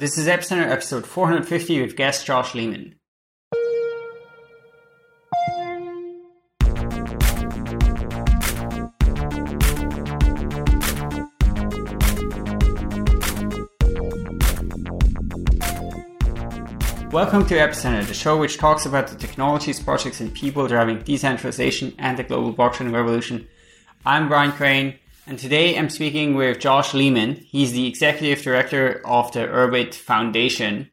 [0.00, 2.94] This is Epicenter episode 450 with guest Josh Lehman.
[17.10, 21.96] Welcome to Epicenter, the show which talks about the technologies, projects, and people driving decentralization
[21.98, 23.48] and the global blockchain revolution.
[24.06, 27.34] I'm Brian Crain, and today I'm speaking with Josh Lehman.
[27.34, 30.90] He's the executive director of the Urbit Foundation.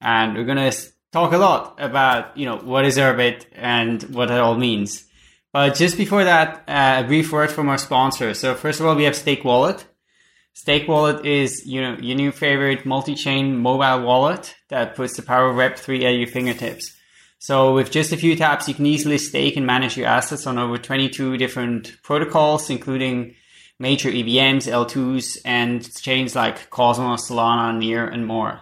[0.00, 0.76] And we're going to
[1.12, 5.06] talk a lot about, you know, what is Urbit and what it all means.
[5.52, 8.34] But just before that, uh, a brief word from our sponsor.
[8.34, 9.86] So first of all, we have Stake Wallet.
[10.52, 15.48] Stake Wallet is, you know, your new favorite multi-chain mobile wallet that puts the power
[15.48, 16.92] of Web3 at your fingertips.
[17.38, 20.58] So with just a few taps, you can easily stake and manage your assets on
[20.58, 23.36] over 22 different protocols, including
[23.78, 28.60] major EVMs, L2s, and chains like Cosmos, Solana, Near, and more.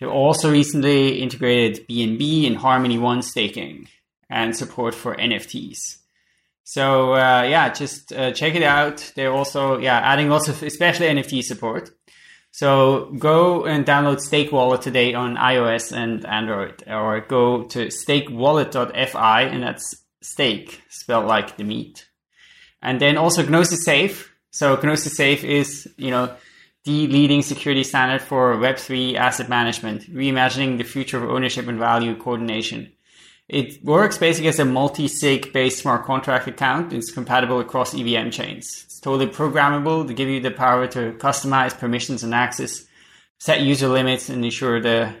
[0.00, 3.88] They also recently integrated BNB and Harmony One staking
[4.30, 5.96] and support for NFTs.
[6.64, 9.12] So uh, yeah, just uh, check it out.
[9.16, 11.90] They're also yeah adding lots of especially NFT support.
[12.50, 19.42] So go and download Stake Wallet today on iOS and Android, or go to stakewallet.fi,
[19.42, 22.06] and that's stake spelled like the meat.
[22.82, 26.34] And then also Gnosis Safe, so Gnosis Safe is, you know,
[26.84, 32.16] the leading security standard for Web3 asset management, reimagining the future of ownership and value
[32.16, 32.92] coordination.
[33.48, 36.92] It works basically as a multi-sig based smart contract account.
[36.92, 38.84] It's compatible across EVM chains.
[38.84, 42.86] It's totally programmable to give you the power to customize permissions and access,
[43.38, 45.14] set user limits, and ensure the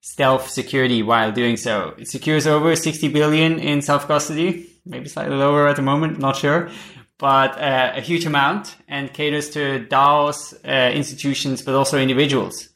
[0.00, 1.94] stealth security while doing so.
[1.98, 6.36] It secures over 60 billion in self custody, maybe slightly lower at the moment, not
[6.36, 6.70] sure
[7.18, 12.68] but uh, a huge amount and caters to DAOs, uh, institutions, but also individuals.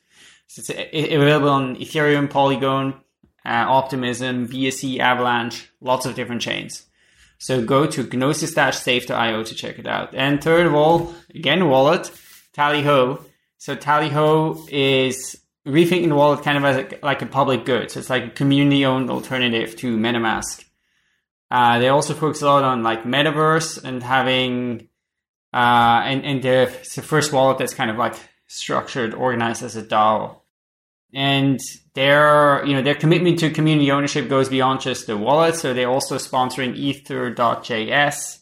[0.47, 2.95] So it's uh, available on Ethereum, Polygon,
[3.45, 6.87] uh, Optimism, BSC, Avalanche, lots of different chains.
[7.39, 10.15] So go to gnosis-safe.io to check it out.
[10.15, 12.11] And third of all, again, wallet,
[12.55, 13.25] Tallyho.
[13.57, 17.91] So Tallyho is rethinking the wallet kind of as a, like a public good.
[17.91, 20.65] So it's like a community-owned alternative to MetaMask.
[21.51, 24.89] Uh, they also focus a lot on like metaverse and having,
[25.53, 28.15] uh, and, and the, the first wallet that's kind of like
[28.47, 30.37] structured, organized as a DAO.
[31.13, 31.59] And
[31.95, 35.57] their, you know, their commitment to community ownership goes beyond just the wallet.
[35.57, 38.39] So they're also sponsoring ether.js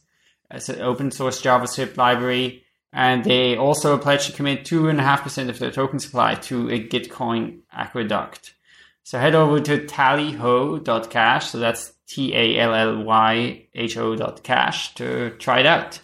[0.50, 2.64] as an open source JavaScript library.
[2.92, 6.34] And they also pledge to commit two and a half percent of their token supply
[6.34, 8.54] to a Gitcoin aqueduct.
[9.02, 11.50] So head over to tallyho.cash.
[11.50, 16.00] So that's T A L L Y H O dot cash to try it out.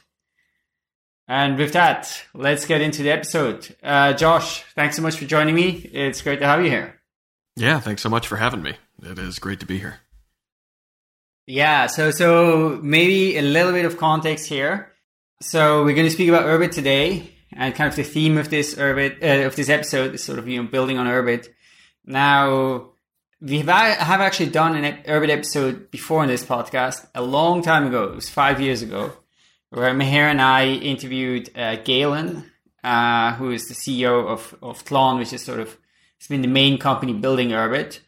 [1.26, 3.74] And with that, let's get into the episode.
[3.82, 5.70] Uh, Josh, thanks so much for joining me.
[5.70, 7.00] It's great to have you here.
[7.56, 8.74] Yeah, thanks so much for having me.
[9.02, 10.00] It is great to be here.
[11.46, 14.92] Yeah, so so maybe a little bit of context here.
[15.40, 18.74] So we're going to speak about Urbit today, and kind of the theme of this
[18.74, 21.48] Urbit uh, of this episode is sort of you know building on Urbit.
[22.04, 22.93] Now,
[23.40, 28.04] we have actually done an Urbit episode before in this podcast a long time ago.
[28.04, 29.12] It was five years ago,
[29.70, 32.50] where Meher and I interviewed uh, Galen,
[32.82, 35.76] uh, who is the CEO of of Tlon, which is sort of
[36.18, 38.00] it's been the main company building Urbit.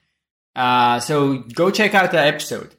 [0.55, 2.75] Uh, so go check out that episode.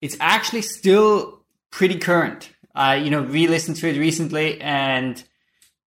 [0.00, 1.40] It's actually still
[1.70, 2.50] pretty current.
[2.74, 5.22] I you know re-listened to it recently, and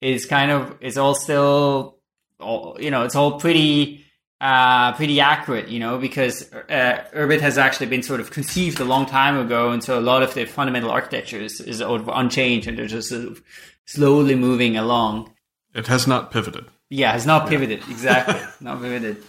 [0.00, 1.96] it's kind of it's all still,
[2.38, 4.03] all, you know, it's all pretty
[4.40, 8.84] uh, pretty accurate, you know, because uh, Urbit has actually been sort of conceived a
[8.84, 12.78] long time ago, and so a lot of the fundamental architecture is, is unchanged, and
[12.78, 13.42] they're just sort of
[13.86, 15.32] slowly moving along.
[15.74, 16.66] It has not pivoted.
[16.90, 17.90] Yeah, has not pivoted yeah.
[17.90, 19.22] exactly, not pivoted.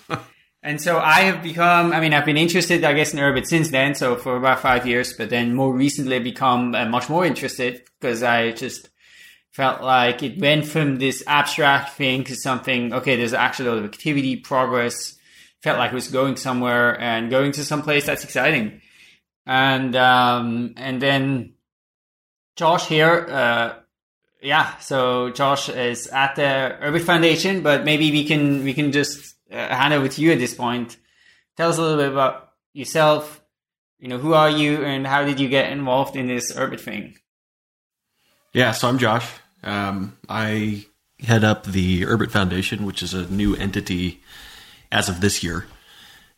[0.62, 3.70] And so I have become, I mean, I've been interested, I guess, in Urbit since
[3.70, 7.84] then, so for about five years, but then more recently become uh, much more interested
[8.00, 8.90] because I just
[9.56, 13.78] felt like it went from this abstract thing to something, okay, there's actually a lot
[13.78, 15.18] of activity, progress,
[15.64, 18.82] felt like it was going somewhere and going to some place that's exciting.
[19.46, 21.54] And, um, and then
[22.58, 23.76] Josh here, uh,
[24.42, 29.36] yeah, so Josh is at the Urbit Foundation, but maybe we can, we can just
[29.50, 30.98] uh, hand over to you at this point.
[31.56, 33.42] Tell us a little bit about yourself.
[34.00, 37.16] You know, who are you and how did you get involved in this Urbit thing?
[38.52, 39.32] Yeah, so I'm Josh.
[39.66, 40.86] Um, I
[41.20, 44.22] head up the Urbit Foundation, which is a new entity
[44.92, 45.66] as of this year.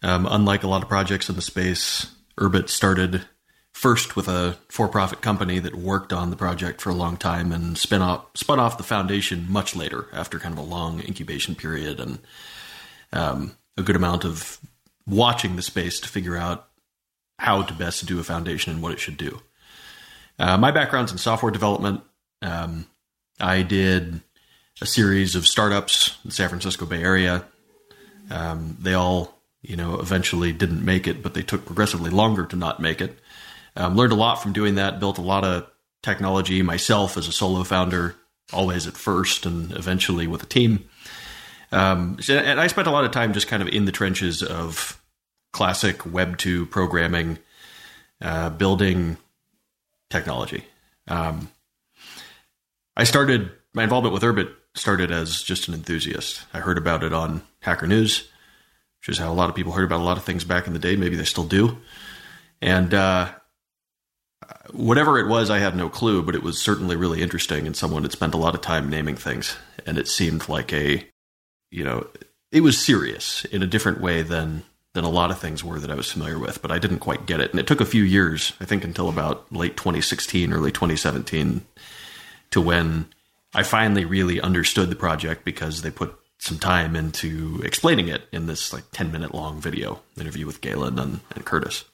[0.01, 3.25] Um, unlike a lot of projects in the space, Urbit started
[3.73, 7.77] first with a for-profit company that worked on the project for a long time and
[7.77, 11.99] spin off spun off the foundation much later after kind of a long incubation period
[11.99, 12.17] and
[13.13, 14.59] um, a good amount of
[15.05, 16.67] watching the space to figure out
[17.37, 19.41] how to best do a foundation and what it should do.
[20.39, 22.01] Uh, my background's in software development.
[22.41, 22.87] Um,
[23.39, 24.21] I did
[24.81, 27.45] a series of startups in the San Francisco Bay Area.
[28.29, 32.55] Um, they all, you know, eventually didn't make it, but they took progressively longer to
[32.55, 33.17] not make it.
[33.75, 34.99] Um, learned a lot from doing that.
[34.99, 35.69] Built a lot of
[36.03, 38.15] technology myself as a solo founder,
[38.53, 40.87] always at first and eventually with a team.
[41.71, 45.01] Um, and I spent a lot of time just kind of in the trenches of
[45.51, 47.39] classic Web two programming,
[48.21, 49.17] uh, building
[50.09, 50.63] technology.
[51.07, 51.49] Um,
[52.97, 56.41] I started my involvement with Urbit started as just an enthusiast.
[56.51, 58.27] I heard about it on Hacker News,
[58.99, 60.73] which is how a lot of people heard about a lot of things back in
[60.73, 60.95] the day.
[60.95, 61.77] Maybe they still do.
[62.59, 63.29] And uh,
[64.71, 67.67] whatever it was, I had no clue, but it was certainly really interesting.
[67.67, 71.05] And someone had spent a lot of time naming things, and it seemed like a,
[71.69, 72.07] you know,
[72.51, 74.63] it was serious in a different way than
[74.95, 76.63] than a lot of things were that I was familiar with.
[76.63, 78.53] But I didn't quite get it, and it took a few years.
[78.59, 81.63] I think until about late 2016, early 2017,
[82.51, 83.07] to when
[83.53, 88.45] I finally really understood the project because they put some time into explaining it in
[88.45, 91.85] this like 10 minute long video interview with Galen and, and Curtis.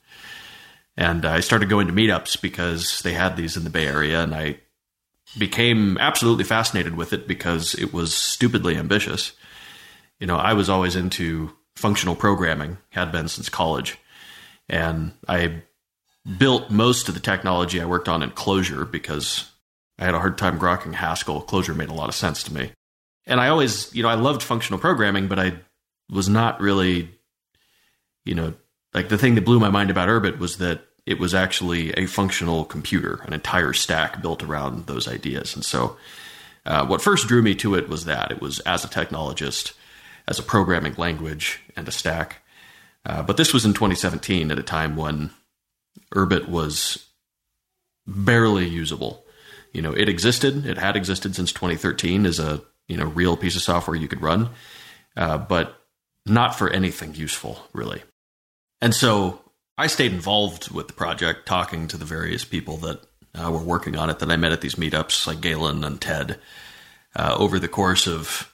[0.95, 4.35] And I started going to meetups because they had these in the Bay Area, and
[4.35, 4.59] I
[5.38, 9.31] became absolutely fascinated with it because it was stupidly ambitious.
[10.19, 13.97] You know, I was always into functional programming, had been since college,
[14.69, 15.63] and I
[16.38, 19.49] built most of the technology I worked on in Clojure because
[20.00, 21.44] I had a hard time grokking Haskell.
[21.44, 22.72] Clojure made a lot of sense to me.
[23.25, 25.54] And I always, you know, I loved functional programming, but I
[26.12, 27.10] was not really,
[28.25, 28.54] you know,
[28.94, 32.06] like the thing that blew my mind about Urbit was that it was actually a
[32.06, 35.56] functional computer, an entire stack built around those ideas.
[35.56, 35.98] And so,
[36.66, 39.74] uh, what first drew me to it was that it was as a technologist,
[40.28, 42.42] as a programming language, and a stack.
[43.06, 45.31] Uh, but this was in 2017 at a time when
[46.16, 47.10] Urbit was
[48.07, 49.22] barely usable.
[49.73, 53.55] You know, it existed; it had existed since 2013 as a you know real piece
[53.55, 54.49] of software you could run,
[55.17, 55.75] uh, but
[56.25, 58.01] not for anything useful, really.
[58.81, 59.41] And so
[59.77, 63.01] I stayed involved with the project, talking to the various people that
[63.35, 66.39] uh, were working on it that I met at these meetups, like Galen and Ted,
[67.15, 68.53] uh, over the course of,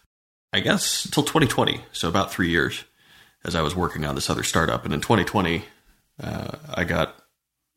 [0.53, 1.81] I guess, until 2020.
[1.91, 2.83] So about three years
[3.43, 4.85] as I was working on this other startup.
[4.85, 5.63] And in 2020,
[6.21, 7.15] uh, I got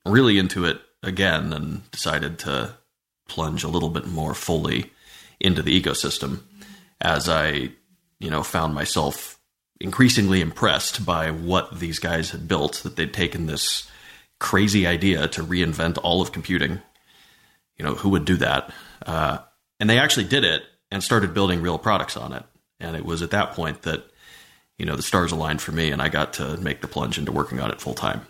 [0.05, 2.75] really into it again and decided to
[3.29, 4.93] plunge a little bit more fully
[5.41, 6.41] into the ecosystem
[7.01, 7.71] as I,
[8.21, 9.41] you know, found myself
[9.81, 13.91] increasingly impressed by what these guys had built, that they'd taken this
[14.39, 16.81] crazy idea to reinvent all of computing.
[17.77, 18.73] You know, who would do that?
[19.05, 19.39] Uh,
[19.81, 22.45] and they actually did it and started building real products on it.
[22.79, 24.05] And it was at that point that,
[24.79, 27.33] you know, the stars aligned for me and I got to make the plunge into
[27.33, 28.27] working on it full time.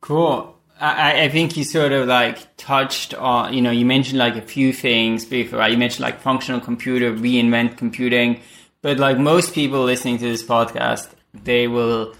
[0.00, 0.57] Cool.
[0.80, 4.42] I, I think you sort of like touched on, you know, you mentioned like a
[4.42, 5.58] few things before.
[5.58, 5.72] Right?
[5.72, 8.40] You mentioned like functional computer, reinvent computing
[8.82, 12.14] but like most people listening to this podcast, they will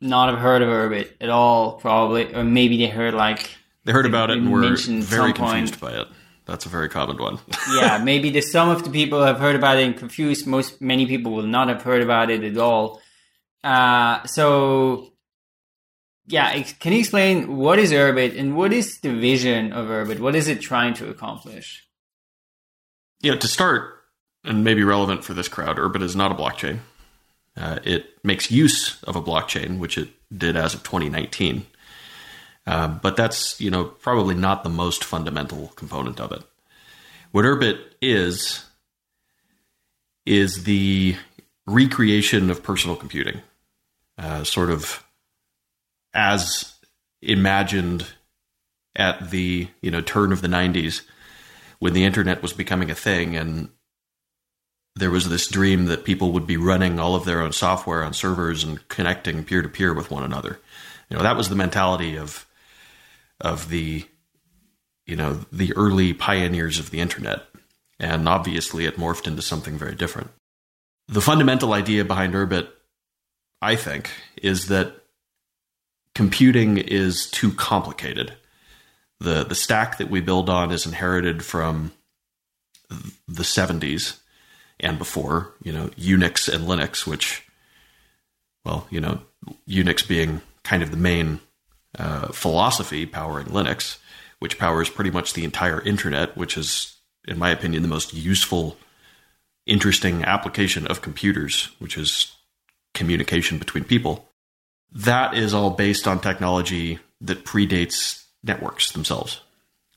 [0.00, 3.50] not have heard of Urbit at all, probably, or maybe they heard like
[3.84, 6.08] they heard about it and were very confused by it.
[6.46, 7.38] That's a very common one.
[7.74, 10.46] yeah, maybe the some of the people have heard about it and confused.
[10.46, 13.00] Most many people will not have heard about it at all.
[13.64, 15.12] Uh, so,
[16.30, 20.20] yeah, can you explain what is Urbit and what is the vision of Urbit?
[20.20, 21.86] What is it trying to accomplish?
[23.20, 24.04] Yeah, to start,
[24.44, 26.78] and maybe relevant for this crowd, Urbit is not a blockchain.
[27.56, 31.66] Uh, it makes use of a blockchain, which it did as of 2019.
[32.66, 36.42] Uh, but that's you know probably not the most fundamental component of it.
[37.32, 38.64] What Urbit is
[40.24, 41.16] is the
[41.66, 43.40] recreation of personal computing,
[44.16, 45.04] uh, sort of
[46.14, 46.74] as
[47.22, 48.06] imagined
[48.96, 51.02] at the you know turn of the 90s
[51.78, 53.68] when the internet was becoming a thing and
[54.96, 58.12] there was this dream that people would be running all of their own software on
[58.12, 60.58] servers and connecting peer to peer with one another.
[61.08, 62.46] You know, that was the mentality of
[63.40, 64.06] of the
[65.06, 67.42] you know, the early pioneers of the internet.
[67.98, 70.30] And obviously it morphed into something very different.
[71.08, 72.68] The fundamental idea behind Urbit,
[73.60, 74.99] I think, is that
[76.20, 78.34] computing is too complicated.
[79.20, 81.92] The the stack that we build on is inherited from
[83.26, 84.18] the 70s
[84.78, 87.46] and before, you know, Unix and Linux, which,
[88.66, 89.22] well, you know,
[89.66, 91.40] Unix being kind of the main
[91.98, 93.96] uh, philosophy powering Linux,
[94.40, 96.96] which powers pretty much the entire internet, which is,
[97.26, 98.76] in my opinion, the most useful
[99.64, 102.36] interesting application of computers, which is
[102.92, 104.29] communication between people,
[104.92, 109.40] that is all based on technology that predates networks themselves.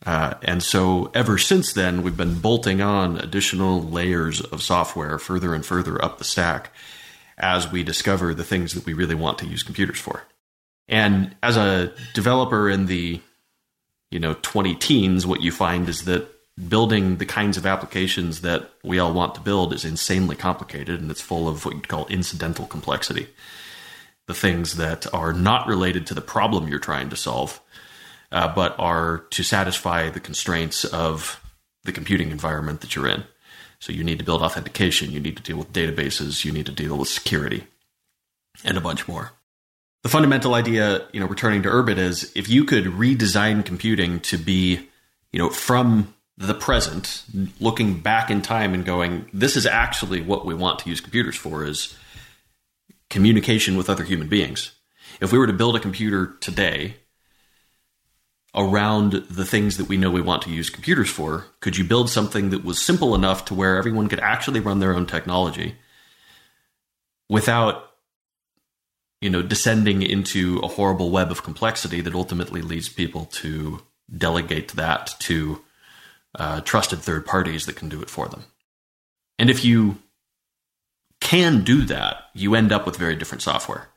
[0.05, 5.53] Uh, and so ever since then, we've been bolting on additional layers of software further
[5.53, 6.73] and further up the stack
[7.37, 10.23] as we discover the things that we really want to use computers for.
[10.89, 13.21] And as a developer in the
[14.11, 16.27] you know 20 teens, what you find is that
[16.69, 21.09] building the kinds of applications that we all want to build is insanely complicated and
[21.09, 23.27] it's full of what you'd call incidental complexity.
[24.27, 27.59] The things that are not related to the problem you're trying to solve,
[28.31, 31.41] uh, but are to satisfy the constraints of
[31.83, 33.25] the computing environment that you're in.
[33.79, 36.71] So you need to build authentication, you need to deal with databases, you need to
[36.71, 37.65] deal with security,
[38.63, 39.33] and a bunch more.
[40.03, 44.37] The fundamental idea, you know, returning to Urbit is if you could redesign computing to
[44.37, 44.89] be,
[45.31, 47.23] you know, from the present,
[47.59, 51.35] looking back in time and going, this is actually what we want to use computers
[51.35, 51.95] for is
[53.13, 54.71] communication with other human beings.
[55.21, 56.95] If we were to build a computer today
[58.55, 62.09] around the things that we know we want to use computers for, could you build
[62.09, 65.75] something that was simple enough to where everyone could actually run their own technology
[67.29, 67.91] without
[69.21, 73.81] you know descending into a horrible web of complexity that ultimately leads people to
[74.15, 75.61] delegate that to
[76.35, 78.43] uh, trusted third parties that can do it for them.
[79.39, 80.02] And if you
[81.23, 83.87] can do that, you end up with very different software.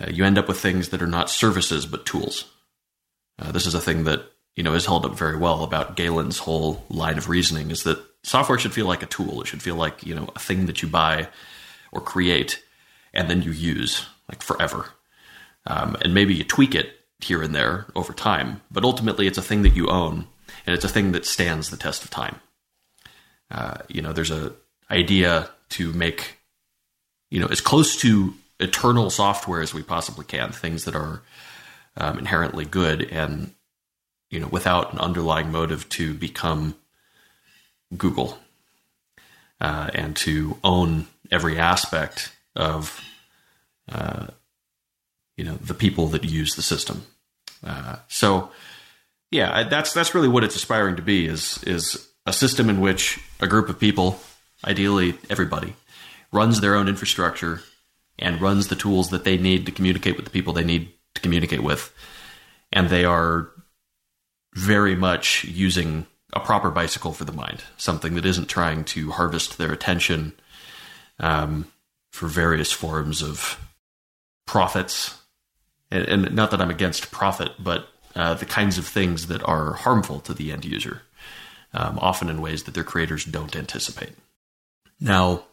[0.00, 2.44] Uh, you end up with things that are not services but tools.
[3.38, 4.22] Uh, this is a thing that
[4.54, 7.98] you know is held up very well about Galen's whole line of reasoning: is that
[8.22, 9.40] software should feel like a tool.
[9.40, 11.28] It should feel like you know a thing that you buy
[11.90, 12.62] or create
[13.12, 14.90] and then you use like forever.
[15.66, 19.42] Um, and maybe you tweak it here and there over time, but ultimately it's a
[19.42, 20.26] thing that you own
[20.66, 22.36] and it's a thing that stands the test of time.
[23.50, 24.52] Uh, you know, there's a
[24.90, 26.38] idea to make,
[27.30, 31.22] you know, as close to eternal software as we possibly can, things that are
[31.96, 33.52] um, inherently good and,
[34.30, 36.74] you know, without an underlying motive to become
[37.96, 38.38] Google
[39.60, 43.00] uh, and to own every aspect of,
[43.90, 44.28] uh,
[45.36, 47.04] you know, the people that use the system.
[47.64, 48.50] Uh, so,
[49.30, 53.20] yeah, that's that's really what it's aspiring to be is is a system in which
[53.40, 54.20] a group of people,
[54.64, 55.74] ideally everybody,
[56.32, 57.62] runs their own infrastructure
[58.18, 61.20] and runs the tools that they need to communicate with the people they need to
[61.20, 61.92] communicate with,
[62.72, 63.50] and they are
[64.54, 69.58] very much using a proper bicycle for the mind, something that isn't trying to harvest
[69.58, 70.32] their attention
[71.18, 71.66] um,
[72.10, 73.58] for various forms of
[74.46, 75.18] profits.
[75.90, 79.72] And, and, not that I'm against profit, but uh, the kinds of things that are
[79.72, 81.02] harmful to the end user,
[81.72, 84.12] um, often in ways that their creators don't anticipate.
[85.00, 85.44] Now,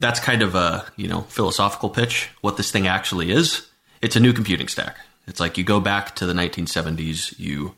[0.00, 2.30] that's kind of a you know philosophical pitch.
[2.40, 3.68] What this thing actually is,
[4.00, 4.96] it's a new computing stack.
[5.26, 7.76] It's like you go back to the 1970s, you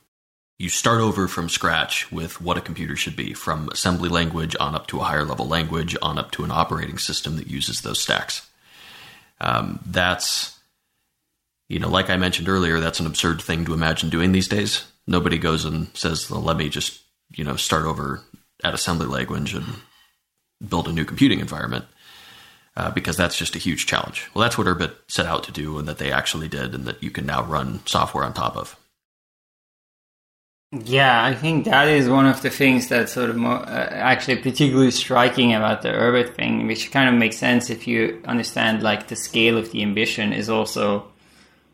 [0.58, 4.74] you start over from scratch with what a computer should be, from assembly language on
[4.74, 8.00] up to a higher level language, on up to an operating system that uses those
[8.00, 8.48] stacks.
[9.40, 10.58] Um, that's
[11.68, 14.84] you know, like I mentioned earlier, that's an absurd thing to imagine doing these days.
[15.06, 17.02] Nobody goes and says, well, let me just,
[17.34, 18.20] you know, start over
[18.62, 19.66] at assembly language and
[20.68, 21.84] build a new computing environment.
[22.76, 24.28] Uh, because that's just a huge challenge.
[24.34, 27.00] Well, that's what Urbit set out to do, and that they actually did, and that
[27.04, 28.76] you can now run software on top of.
[30.82, 34.36] Yeah, I think that is one of the things that's sort of more, uh, actually
[34.36, 39.06] particularly striking about the Urbit thing, which kind of makes sense if you understand like
[39.06, 41.06] the scale of the ambition is also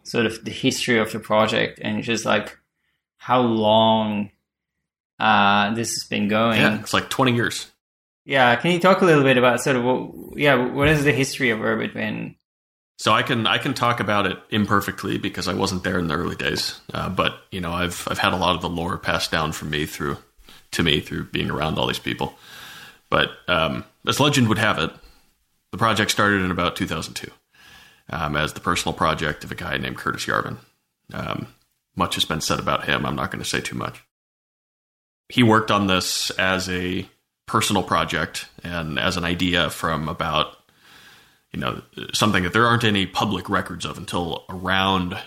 [0.02, 2.58] sort of the history of the project and just like
[3.16, 4.30] how long
[5.18, 6.60] uh, this has been going.
[6.60, 7.70] Yeah, it's like 20 years.
[8.24, 11.12] Yeah, can you talk a little bit about sort of what, yeah, what is the
[11.12, 12.36] history of Urbit been?
[12.98, 16.14] So I can I can talk about it imperfectly because I wasn't there in the
[16.14, 19.30] early days, uh, but you know I've I've had a lot of the lore passed
[19.30, 20.18] down from me through
[20.72, 22.34] to me through being around all these people.
[23.08, 24.90] But um, as legend would have it,
[25.72, 27.30] the project started in about 2002
[28.10, 30.58] um, as the personal project of a guy named Curtis Yarvin.
[31.12, 31.48] Um,
[31.96, 33.04] much has been said about him.
[33.04, 34.04] I'm not going to say too much.
[35.28, 37.06] He worked on this as a
[37.50, 40.56] personal project and as an idea from about,
[41.52, 45.18] you know, something that there aren't any public records of until around,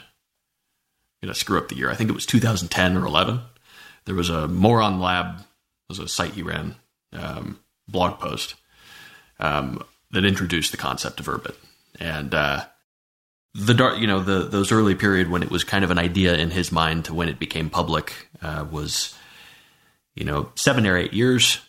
[1.21, 1.91] you know, screw up the year.
[1.91, 3.41] I think it was 2010 or 11.
[4.05, 5.43] There was a Moron Lab,
[5.89, 6.75] was a site he ran,
[7.11, 8.55] um, blog post
[9.41, 11.57] um, that introduced the concept of Urbit.
[11.99, 12.63] And uh,
[13.53, 16.35] the dark, you know, the those early period when it was kind of an idea
[16.35, 19.13] in his mind to when it became public uh, was,
[20.15, 21.59] you know, seven or eight years.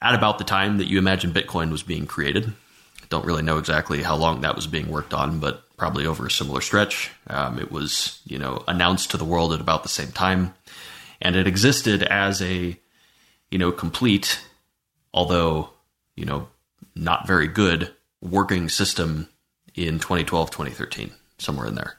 [0.00, 2.52] At about the time that you imagine Bitcoin was being created.
[3.08, 6.30] Don't really know exactly how long that was being worked on, but probably over a
[6.30, 7.10] similar stretch.
[7.28, 10.54] Um, it was, you know, announced to the world at about the same time,
[11.20, 12.78] and it existed as a,
[13.50, 14.40] you know, complete,
[15.14, 15.70] although,
[16.16, 16.48] you know,
[16.94, 19.28] not very good working system
[19.74, 21.96] in 2012, 2013, somewhere in there.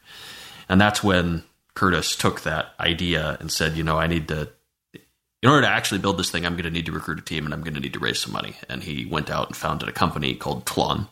[0.68, 1.44] And that's when
[1.76, 4.50] Curtis took that idea and said, you know, I need to,
[5.44, 7.46] in order to actually build this thing, I'm going to need to recruit a team
[7.46, 8.56] and I'm going to need to raise some money.
[8.70, 11.08] And he went out and founded a company called Tlon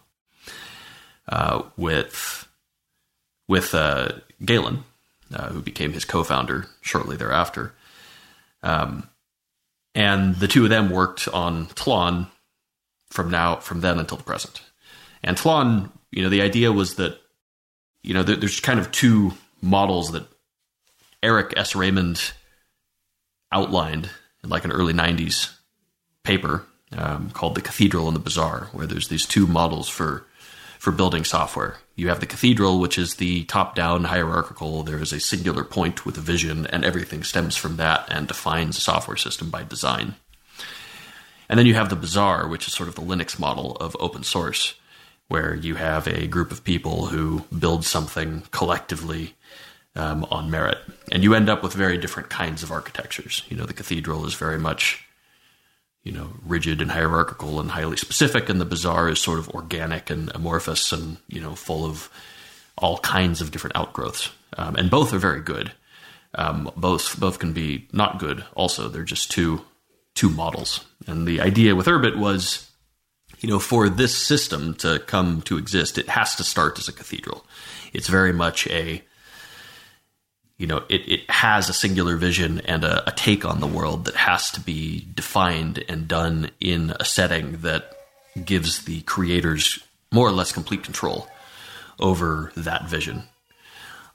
[1.30, 2.48] uh, with
[3.48, 4.10] with uh,
[4.44, 4.84] Galen,
[5.34, 7.74] uh, who became his co-founder shortly thereafter.
[8.64, 9.08] Um,
[9.94, 12.28] and the two of them worked on Tlon
[13.10, 14.62] from now from then until the present.
[15.24, 17.20] And Tlon, you know, the idea was that
[18.02, 20.28] you know there, there's kind of two models that
[21.22, 21.76] Eric S.
[21.76, 22.34] Raymond
[23.56, 24.10] outlined
[24.44, 25.56] in like an early '90s
[26.24, 30.26] paper um, called "The Cathedral and the Bazaar," where there's these two models for
[30.86, 31.78] for building software.
[31.96, 34.84] You have the cathedral, which is the top down hierarchical.
[34.84, 38.78] There is a singular point with a vision, and everything stems from that and defines
[38.78, 40.14] a software system by design.
[41.50, 44.24] And then you have the bazaar, which is sort of the Linux model of open
[44.24, 44.76] source,
[45.28, 49.34] where you have a group of people who build something collectively
[49.96, 50.78] um, on merit.
[51.12, 53.44] And you end up with very different kinds of architectures.
[53.50, 55.06] You know, the cathedral is very much
[56.06, 60.12] you know, rigid and hierarchical and highly specific, and the bazaar is sort of organic
[60.12, 62.10] and amorphous and you know full of
[62.78, 64.30] all kinds of different outgrowths.
[64.56, 65.74] Um, and both are very good.
[66.36, 68.46] Um, both both can be not good.
[68.56, 69.66] Also, they're just two
[70.14, 70.86] two models.
[71.08, 72.70] And the idea with Urbit was,
[73.40, 76.94] you know, for this system to come to exist, it has to start as a
[76.94, 77.46] cathedral.
[77.94, 79.04] It's very much a
[80.58, 84.06] you know, it, it has a singular vision and a, a, take on the world
[84.06, 87.92] that has to be defined and done in a setting that
[88.44, 89.80] gives the creators
[90.12, 91.28] more or less complete control
[92.00, 93.24] over that vision.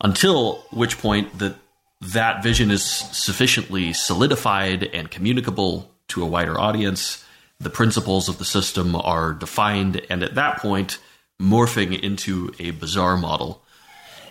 [0.01, 1.57] Until which point that
[2.01, 7.23] that vision is sufficiently solidified and communicable to a wider audience,
[7.59, 10.99] the principles of the system are defined, and at that point,
[11.39, 13.63] morphing into a bazaar model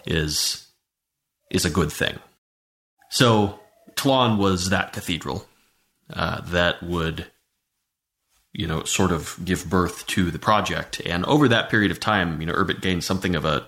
[0.07, 0.65] is
[1.49, 2.19] is a good thing.
[3.09, 3.59] So
[3.95, 5.45] Tlon was that cathedral
[6.13, 7.27] uh, that would,
[8.53, 11.01] you know, sort of give birth to the project.
[11.05, 13.67] And over that period of time, you know, Urbit gained something of a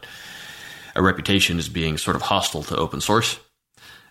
[0.96, 3.39] a reputation as being sort of hostile to open source.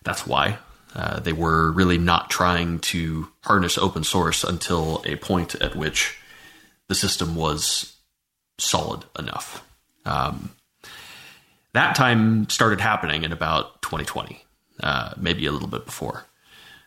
[0.04, 0.58] That's why
[0.94, 6.18] uh, they were really not trying to harness open source until a point at which
[6.88, 7.96] the system was
[8.58, 9.64] solid enough.
[10.04, 10.50] Um,
[11.72, 14.42] that time started happening in about 2020,
[14.82, 16.24] uh, maybe a little bit before,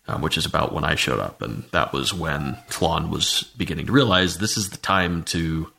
[0.07, 1.41] um, which is about when I showed up.
[1.41, 5.71] And that was when Tlon was beginning to realize this is the time to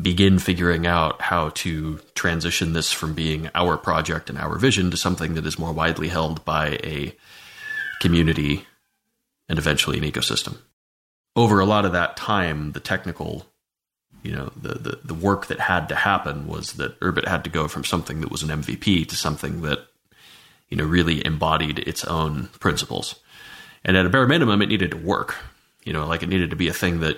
[0.00, 4.96] begin figuring out how to transition this from being our project and our vision to
[4.96, 7.16] something that is more widely held by a
[8.00, 8.64] community
[9.48, 10.58] and eventually an ecosystem.
[11.34, 13.46] Over a lot of that time, the technical
[14.22, 17.50] you know the, the the work that had to happen was that Urbit had to
[17.50, 19.86] go from something that was an MVP to something that
[20.68, 23.16] you know really embodied its own principles.
[23.84, 25.36] And at a bare minimum, it needed to work.
[25.84, 27.16] You know, like it needed to be a thing that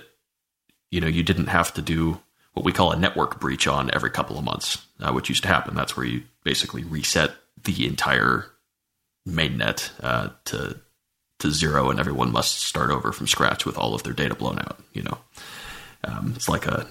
[0.90, 2.20] you know you didn't have to do
[2.52, 5.48] what we call a network breach on every couple of months, uh, which used to
[5.48, 5.74] happen.
[5.74, 7.32] That's where you basically reset
[7.64, 8.46] the entire
[9.26, 10.78] mainnet uh, to
[11.38, 14.58] to zero, and everyone must start over from scratch with all of their data blown
[14.58, 14.78] out.
[14.92, 15.18] You know.
[16.04, 16.86] Um, it's like a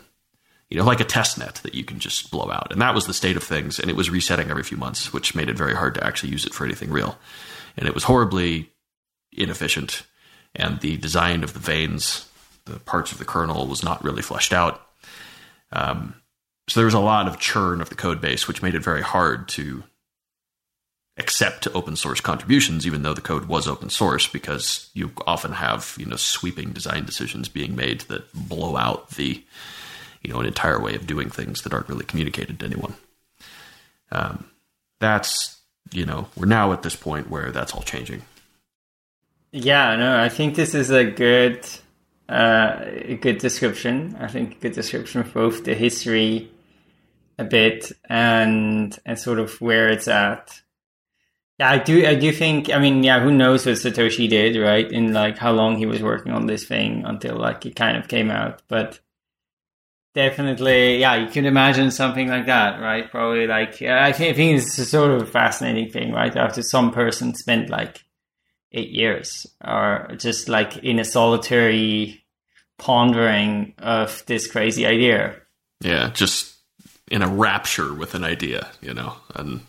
[0.70, 2.72] you know, like a test net that you can just blow out.
[2.72, 3.80] And that was the state of things.
[3.80, 6.46] And it was resetting every few months, which made it very hard to actually use
[6.46, 7.18] it for anything real.
[7.76, 8.72] And it was horribly
[9.32, 10.04] inefficient.
[10.56, 12.30] And the design of the veins,
[12.66, 14.82] the parts of the kernel, was not really fleshed out.
[15.72, 16.16] Um,
[16.68, 19.02] so there was a lot of churn of the code base, which made it very
[19.02, 19.84] hard to
[21.20, 25.96] accept open source contributions, even though the code was open source, because you often have
[26.00, 29.44] you know sweeping design decisions being made that blow out the
[30.24, 32.96] you know an entire way of doing things that aren't really communicated to anyone.
[34.12, 34.50] Um,
[35.00, 35.58] that's
[35.92, 38.24] you know we're now at this point where that's all changing.
[39.52, 41.68] Yeah, no, I think this is a good
[42.30, 44.16] uh, a good description.
[44.20, 46.50] I think a good description of both the history
[47.38, 50.62] a bit and and sort of where it's at
[51.60, 52.06] yeah, I do.
[52.06, 52.72] I do think.
[52.72, 54.90] I mean, yeah, who knows what Satoshi did, right?
[54.90, 58.08] In like how long he was working on this thing until like it kind of
[58.08, 58.62] came out.
[58.70, 59.00] But
[60.16, 63.12] definitely, yeah, you can imagine something like that, right?
[63.12, 66.36] Probably like I think, I think it's a sort of a fascinating thing, right?
[66.36, 68.06] After some person spent like
[68.72, 72.24] eight years or just like in a solitary
[72.78, 75.36] pondering of this crazy idea.
[75.82, 76.56] Yeah, just
[77.12, 79.62] in a rapture with an idea, you know, and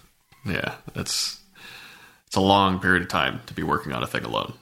[0.46, 1.39] yeah, it's
[2.30, 4.52] it's a long period of time to be working on a thing alone.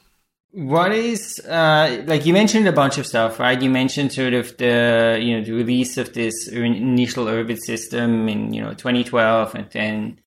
[0.53, 3.61] What is uh, like you mentioned a bunch of stuff, right?
[3.61, 8.55] You mentioned sort of the you know the release of this initial Urbit system in
[8.55, 10.21] you know 2012, and then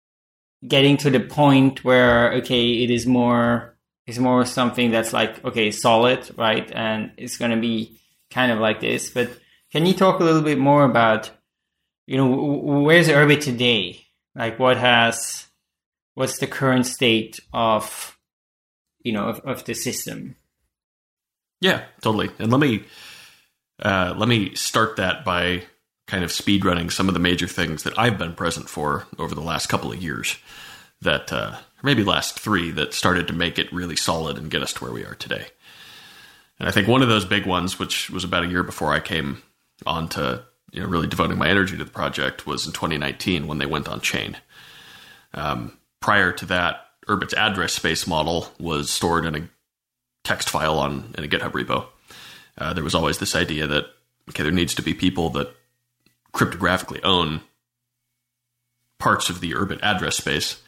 [0.68, 3.76] getting to the point where okay, it is more
[4.06, 6.72] is more something that's like okay, solid, right?
[6.72, 8.00] And it's going to be
[8.30, 9.10] kind of like this.
[9.10, 9.32] But
[9.72, 11.32] can you talk a little bit more about
[12.06, 12.30] you know
[12.86, 14.06] where's Urbit today?
[14.36, 15.48] Like what has
[16.22, 18.16] what's the current state of
[19.02, 20.36] you know of, of the system?
[21.62, 22.30] Yeah, totally.
[22.38, 22.84] And let me
[23.82, 25.64] uh, let me start that by
[26.06, 29.34] kind of speed running some of the major things that I've been present for over
[29.34, 30.38] the last couple of years
[31.02, 34.74] that uh, maybe last three that started to make it really solid and get us
[34.74, 35.48] to where we are today.
[36.60, 39.00] And I think one of those big ones, which was about a year before I
[39.00, 39.42] came
[39.88, 43.58] on to you know really devoting my energy to the project, was in 2019 when
[43.58, 44.38] they went on chain.
[45.34, 49.48] Um, prior to that, Urbit's address space model was stored in a
[50.24, 51.86] text file on in a GitHub repo.
[52.58, 53.86] Uh, there was always this idea that
[54.30, 55.56] okay, there needs to be people that
[56.34, 57.42] cryptographically own
[59.00, 60.62] parts of the Urbit address space,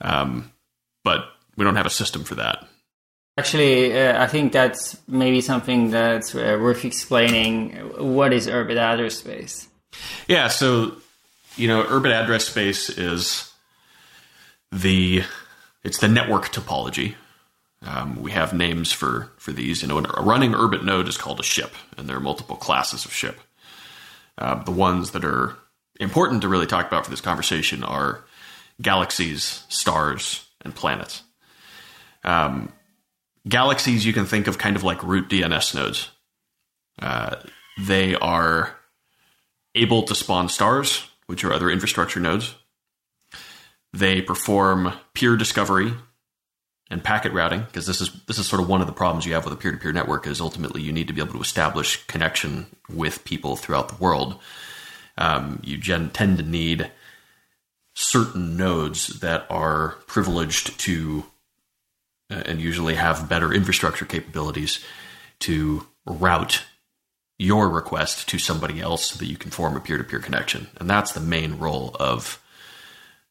[0.00, 0.50] um,
[1.04, 2.66] but we don't have a system for that.
[3.36, 7.70] Actually, uh, I think that's maybe something that's uh, worth explaining.
[7.96, 9.68] What is Urbit address space?
[10.26, 10.96] Yeah, so
[11.56, 13.47] you know, Urbit address space is
[14.72, 15.22] the
[15.82, 17.14] it's the network topology.
[17.82, 19.82] Um, we have names for for these.
[19.82, 23.04] You know, a running Urbit node is called a ship, and there are multiple classes
[23.04, 23.40] of ship.
[24.36, 25.56] Uh, the ones that are
[26.00, 28.24] important to really talk about for this conversation are
[28.80, 31.22] galaxies, stars, and planets.
[32.24, 32.72] Um,
[33.48, 36.10] galaxies you can think of kind of like root DNS nodes.
[37.00, 37.36] Uh,
[37.78, 38.76] they are
[39.74, 42.54] able to spawn stars, which are other infrastructure nodes.
[43.92, 45.92] They perform peer discovery
[46.90, 49.34] and packet routing because this is this is sort of one of the problems you
[49.34, 52.66] have with a peer-to-peer network is ultimately you need to be able to establish connection
[52.88, 54.38] with people throughout the world.
[55.16, 56.90] Um, you gen- tend to need
[57.94, 61.24] certain nodes that are privileged to
[62.30, 64.84] uh, and usually have better infrastructure capabilities
[65.40, 66.64] to route
[67.38, 71.12] your request to somebody else so that you can form a peer-to-peer connection and that's
[71.12, 72.40] the main role of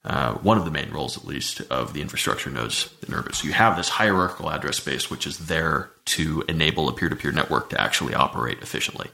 [0.03, 3.35] uh, one of the main roles, at least, of the infrastructure nodes in Urbit.
[3.35, 7.15] So you have this hierarchical address space, which is there to enable a peer to
[7.15, 9.09] peer network to actually operate efficiently.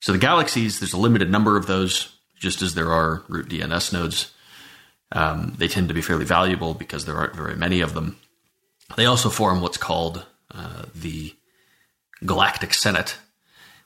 [0.00, 3.92] So the galaxies, there's a limited number of those, just as there are root DNS
[3.92, 4.32] nodes.
[5.12, 8.18] Um, they tend to be fairly valuable because there aren't very many of them.
[8.96, 10.24] They also form what's called
[10.54, 11.34] uh, the
[12.24, 13.16] Galactic Senate,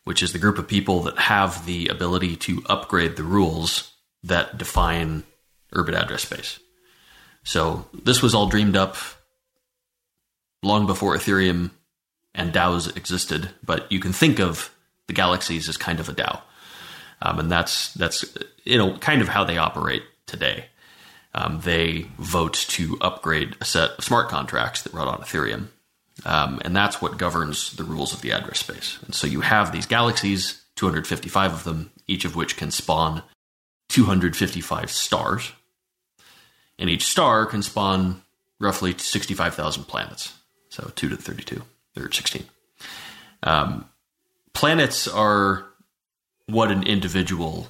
[0.05, 4.59] which is the group of people that have the ability to upgrade the rules that
[4.59, 5.25] define
[5.75, 6.59] Urbit address space.
[7.45, 8.97] So this was all dreamed up
[10.63, 11.71] long before Ethereum
[12.35, 14.75] and DAOs existed, but you can think of
[15.07, 16.41] the galaxies as kind of a DAO.
[17.21, 18.25] Um, and that's that's
[18.65, 20.67] you know kind of how they operate today.
[21.35, 25.69] Um, they vote to upgrade a set of smart contracts that run on Ethereum,
[26.25, 28.99] um, and that's what governs the rules of the address space.
[29.05, 33.23] And so you have these galaxies, 255 of them, each of which can spawn
[33.89, 35.53] 255 stars
[36.79, 38.23] and each star can spawn
[38.61, 40.35] roughly 65,000 planets.
[40.69, 41.63] So 2 to the 32,
[41.97, 42.45] or 16.
[43.43, 43.89] Um,
[44.53, 45.67] planets are
[46.47, 47.69] what an individual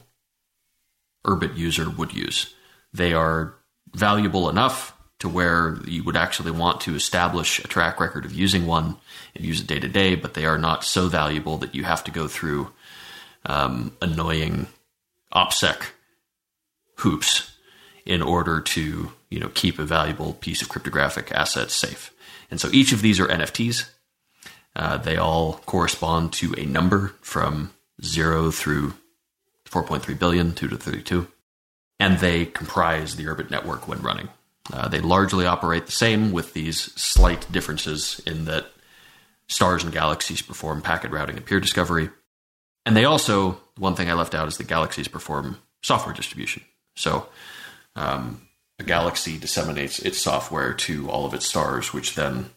[1.24, 2.54] Urbit user would use.
[2.92, 3.54] They are
[3.94, 8.66] valuable enough to where you would actually want to establish a track record of using
[8.66, 8.96] one
[9.34, 12.04] and use it day to day, but they are not so valuable that you have
[12.04, 12.70] to go through
[13.44, 14.68] um, annoying
[15.34, 15.82] OPSEC
[16.98, 17.57] hoops
[18.08, 22.12] in order to you know keep a valuable piece of cryptographic asset safe.
[22.50, 23.88] And so each of these are NFTs.
[24.74, 28.94] Uh, they all correspond to a number from zero through
[29.68, 31.28] 4.3 billion, 2 to 32,
[32.00, 34.30] and they comprise the Urbit network when running.
[34.72, 38.66] Uh, they largely operate the same with these slight differences in that
[39.48, 42.10] stars and galaxies perform packet routing and peer discovery.
[42.86, 46.62] And they also, one thing I left out is that galaxies perform software distribution.
[46.96, 47.28] So
[47.98, 52.50] um, a galaxy disseminates its software to all of its stars, which then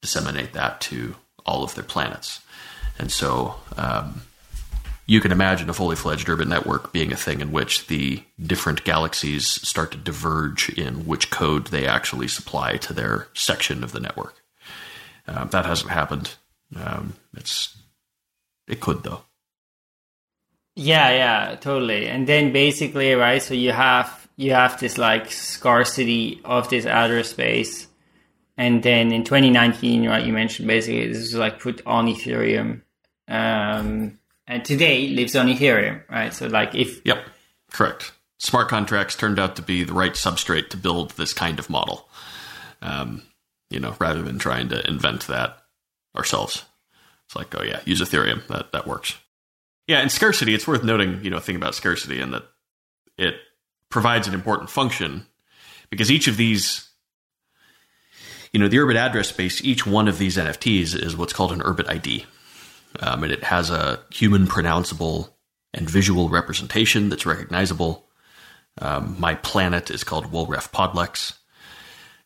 [0.00, 2.40] disseminate that to all of their planets.
[2.98, 4.22] And so um,
[5.04, 8.84] you can imagine a fully fledged Urbit network being a thing in which the different
[8.84, 14.00] galaxies start to diverge in which code they actually supply to their section of the
[14.00, 14.42] network.
[15.28, 16.34] Uh, that hasn't happened.
[16.74, 17.76] Um, it's
[18.66, 19.22] It could though.
[20.76, 22.06] Yeah, yeah, totally.
[22.06, 23.42] And then basically, right?
[23.42, 27.86] So you have you have this like scarcity of this address space,
[28.58, 30.24] and then in 2019, right?
[30.24, 32.82] You mentioned basically this is like put on Ethereum,
[33.26, 36.34] um, and today lives on Ethereum, right?
[36.34, 37.24] So like if yep,
[37.72, 38.12] correct.
[38.38, 42.06] Smart contracts turned out to be the right substrate to build this kind of model.
[42.82, 43.22] Um,
[43.70, 45.56] you know, rather than trying to invent that
[46.14, 46.66] ourselves.
[47.24, 48.46] It's like, oh yeah, use Ethereum.
[48.48, 49.16] That that works.
[49.86, 52.44] Yeah, and scarcity, it's worth noting, you know, thing about scarcity and that
[53.16, 53.36] it
[53.88, 55.26] provides an important function
[55.90, 56.90] because each of these,
[58.52, 61.60] you know, the Urbit address space, each one of these NFTs is what's called an
[61.60, 62.26] Urbit ID.
[63.00, 65.30] Um, and it has a human pronounceable
[65.72, 68.06] and visual representation that's recognizable.
[68.80, 71.34] Um, my planet is called Wolref Podlex.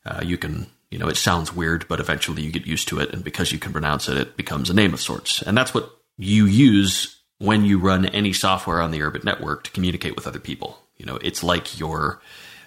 [0.07, 3.13] Uh, you can, you know, it sounds weird, but eventually you get used to it.
[3.13, 5.43] And because you can pronounce it, it becomes a name of sorts.
[5.43, 9.71] And that's what you use when you run any software on the Urbit network to
[9.71, 10.79] communicate with other people.
[10.99, 12.21] You know, it's like your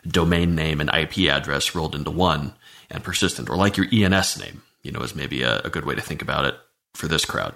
[0.05, 2.53] domain name and IP address rolled into one
[2.89, 5.93] and persistent, or like your ENS name, you know, is maybe a, a good way
[5.93, 6.55] to think about it
[6.95, 7.53] for this crowd.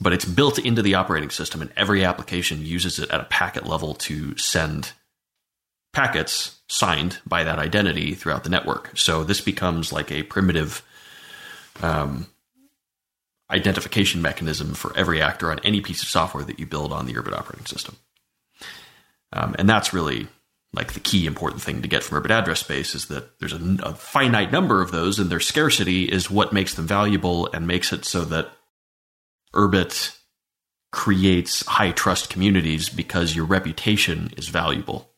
[0.00, 3.64] But it's built into the operating system, and every application uses it at a packet
[3.64, 4.92] level to send
[5.92, 8.90] packets signed by that identity throughout the network.
[8.96, 10.82] So this becomes like a primitive
[11.82, 12.26] um,
[13.50, 17.14] identification mechanism for every actor on any piece of software that you build on the
[17.14, 17.96] Urbit operating system.
[19.32, 20.28] Um, and that's really
[20.72, 23.76] like the key important thing to get from Urbit address space is that there's a,
[23.82, 27.92] a finite number of those, and their scarcity is what makes them valuable and makes
[27.92, 28.50] it so that
[29.54, 30.16] Urbit
[30.90, 35.10] creates high trust communities because your reputation is valuable.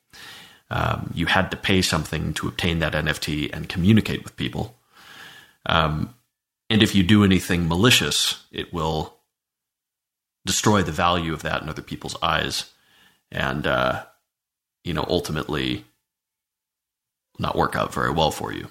[0.70, 4.78] Um, you had to pay something to obtain that NFT and communicate with people.
[5.66, 6.14] Um,
[6.70, 9.16] and if you do anything malicious, it will
[10.46, 12.70] destroy the value of that in other people's eyes,
[13.30, 14.04] and uh,
[14.85, 15.85] you know ultimately
[17.38, 18.68] not work out very well for you.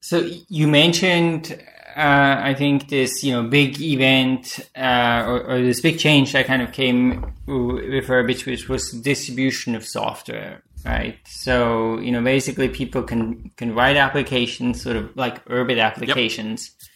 [0.00, 1.58] So you mentioned,
[1.96, 6.46] uh, I think this you know big event uh, or, or, this big change that
[6.46, 11.18] kind of came with Urbit, which was distribution of software right?
[11.26, 16.70] So you know, basically, people can can write applications, sort of like Urbit applications.
[16.80, 16.88] Yep.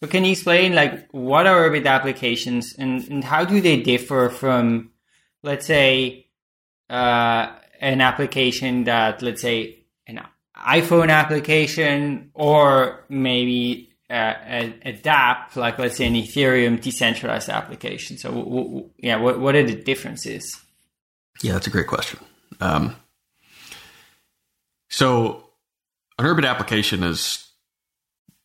[0.00, 4.28] But can you explain like what are Urbit applications and, and how do they differ
[4.28, 4.90] from,
[5.42, 6.26] let's say,
[6.90, 10.20] uh, an application that let's say an
[10.56, 18.18] iPhone application or maybe uh, a, a DApp, like let's say an Ethereum decentralized application.
[18.18, 20.60] So, w- w- yeah, what, what are the differences?
[21.42, 22.20] Yeah, that's a great question.
[22.60, 22.94] Um,
[24.94, 25.42] so
[26.18, 27.48] an Urbit application is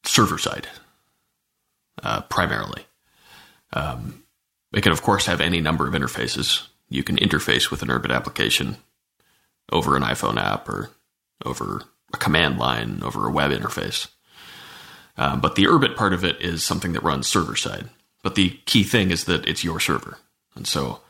[0.03, 0.67] server side
[2.01, 2.85] uh, primarily.
[3.73, 4.23] Um,
[4.73, 6.67] it can, of course, have any number of interfaces.
[6.89, 8.77] You can interface with an Urbit application
[9.71, 10.89] over an iPhone app or
[11.45, 11.83] over
[12.13, 14.07] a command line, over a web interface.
[15.17, 17.89] Um, but the Urbit part of it is something that runs server side.
[18.23, 20.17] But the key thing is that it's your server.
[20.55, 21.01] And so,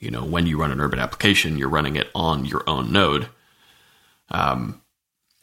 [0.00, 3.28] you know, when you run an Urbit application, you're running it on your own node.
[4.30, 4.80] Um,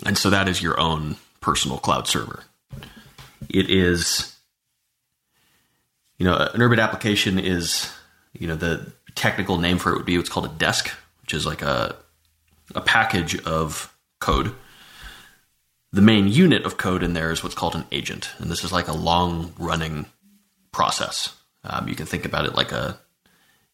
[0.06, 2.44] and so that is your own personal cloud server.
[3.50, 4.36] It is,
[6.18, 7.92] you know, an Urbit application is,
[8.34, 10.90] you know, the technical name for it would be what's called a desk,
[11.22, 11.96] which is like a,
[12.76, 14.54] a package of code.
[15.92, 18.30] The main unit of code in there is what's called an agent.
[18.40, 20.06] And this is like a long running
[20.72, 21.36] process.
[21.64, 23.00] Um, you can think about it like a,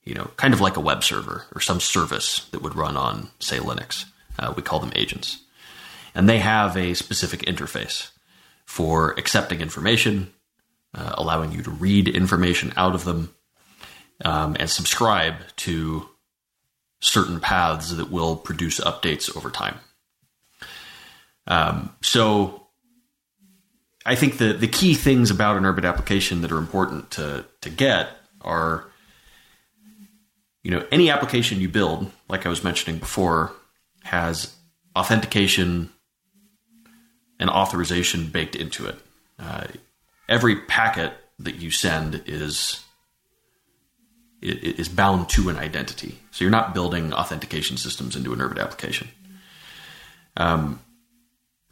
[0.03, 3.29] you know, kind of like a web server or some service that would run on,
[3.39, 4.05] say, Linux.
[4.39, 5.43] Uh, we call them agents
[6.15, 8.11] and they have a specific interface
[8.65, 10.31] for accepting information,
[10.93, 13.33] uh, allowing you to read information out of them,
[14.23, 16.07] um, and subscribe to
[17.01, 19.79] certain paths that will produce updates over time.
[21.47, 22.67] Um, so
[24.05, 27.69] I think the, the key things about an Urbit application that are important to, to
[27.69, 28.85] get are,
[30.61, 33.51] you know, any application you build, like I was mentioning before,
[34.03, 34.55] has
[34.95, 35.89] authentication
[37.39, 38.95] and authorization baked into it.
[39.39, 39.65] Uh,
[40.29, 42.83] every packet that you send is
[44.41, 46.19] is bound to an identity.
[46.31, 49.07] So you're not building authentication systems into an Urbit application.
[50.35, 50.81] Um,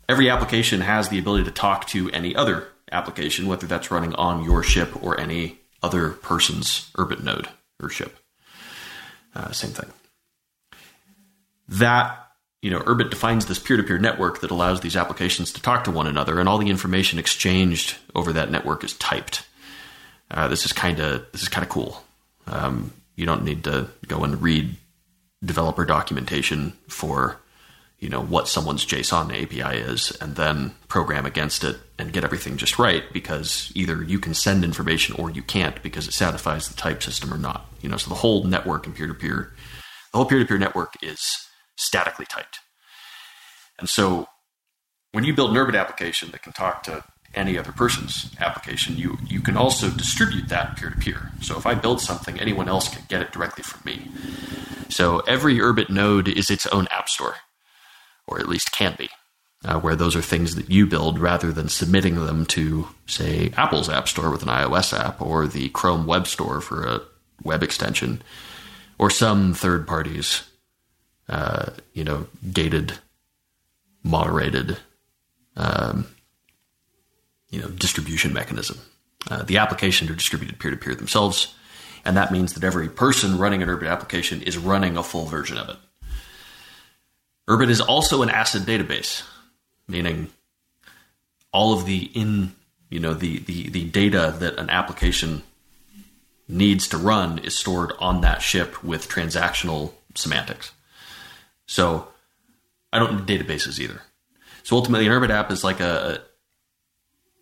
[0.08, 4.46] every application has the ability to talk to any other application, whether that's running on
[4.46, 7.50] your ship or any other person's Urbit node
[7.82, 8.18] or ship.
[9.36, 9.90] Uh, same thing.
[11.72, 12.22] That
[12.62, 16.08] you know, Urbit defines this peer-to-peer network that allows these applications to talk to one
[16.08, 19.46] another, and all the information exchanged over that network is typed.
[20.30, 22.04] uh, this is kind of this is kind of cool.
[22.48, 24.76] Um, you don't need to go and read
[25.44, 27.38] developer documentation for
[27.98, 32.58] you know what someone's JSON API is, and then program against it and get everything
[32.58, 36.76] just right because either you can send information or you can't because it satisfies the
[36.76, 37.66] type system or not.
[37.82, 39.52] You know, so the whole network and peer to peer,
[40.12, 41.48] the whole peer to peer network is
[41.82, 42.60] statically typed,
[43.80, 44.28] and so
[45.12, 49.18] when you build an Urbit application that can talk to any other person's application, you
[49.28, 51.32] you can also distribute that peer to peer.
[51.42, 54.10] So if I build something, anyone else can get it directly from me.
[54.90, 57.36] So every Urbit node is its own app store
[58.28, 59.10] or at least can be,
[59.66, 63.90] uh, where those are things that you build rather than submitting them to, say, Apple's
[63.90, 67.02] App Store with an iOS app or the Chrome Web Store for a
[67.44, 68.22] web extension
[68.98, 70.44] or some third parties,
[71.32, 72.94] uh, you know, gated,
[74.04, 74.78] moderated,
[75.56, 76.06] um,
[77.50, 78.78] you know, distribution mechanism.
[79.30, 81.56] Uh, the applications are distributed peer to peer themselves,
[82.04, 85.58] and that means that every person running an Urbit application is running a full version
[85.58, 85.78] of it.
[87.48, 89.24] Urbit is also an ACID database,
[89.88, 90.30] meaning
[91.54, 92.54] all of the in
[92.90, 95.44] you know the, the the data that an application
[96.50, 100.72] needs to run is stored on that ship with transactional semantics.
[101.72, 102.10] So
[102.92, 104.02] I don't need databases either.
[104.64, 106.22] So ultimately, an Urbit app is like a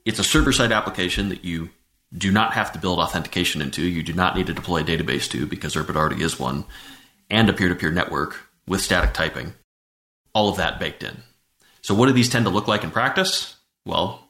[0.05, 1.71] it's a server side application that you
[2.15, 3.81] do not have to build authentication into.
[3.81, 6.65] You do not need to deploy a database to because Urbit already is one,
[7.31, 9.55] and a peer to peer network with static typing
[10.35, 11.23] all of that baked in.
[11.81, 13.55] So, what do these tend to look like in practice?
[13.83, 14.29] Well,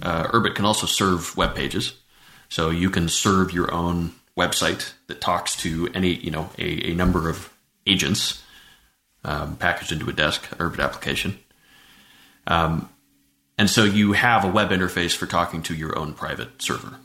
[0.00, 1.94] uh, Urbit can also serve web pages.
[2.48, 6.94] So, you can serve your own website that talks to any, you know, a, a
[6.94, 7.52] number of
[7.84, 8.44] agents
[9.24, 11.38] um, packaged into a desk Urbit application.
[12.46, 12.88] Um,
[13.58, 16.96] and so you have a web interface for talking to your own private server.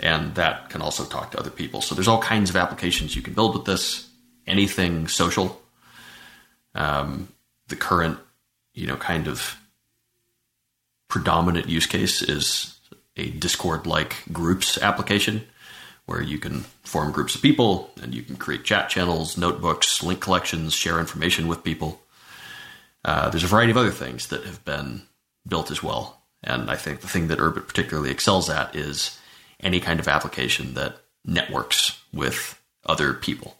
[0.00, 1.80] And that can also talk to other people.
[1.80, 4.08] So there's all kinds of applications you can build with this.
[4.46, 5.62] Anything social.
[6.74, 7.28] Um,
[7.68, 8.18] the current,
[8.74, 9.56] you know, kind of
[11.08, 12.78] predominant use case is
[13.16, 15.46] a Discord like groups application
[16.06, 20.20] where you can form groups of people and you can create chat channels, notebooks, link
[20.20, 22.00] collections, share information with people.
[23.04, 25.02] Uh, there's a variety of other things that have been
[25.46, 26.22] built as well.
[26.42, 29.18] And I think the thing that Urbit particularly excels at is
[29.60, 33.56] any kind of application that networks with other people.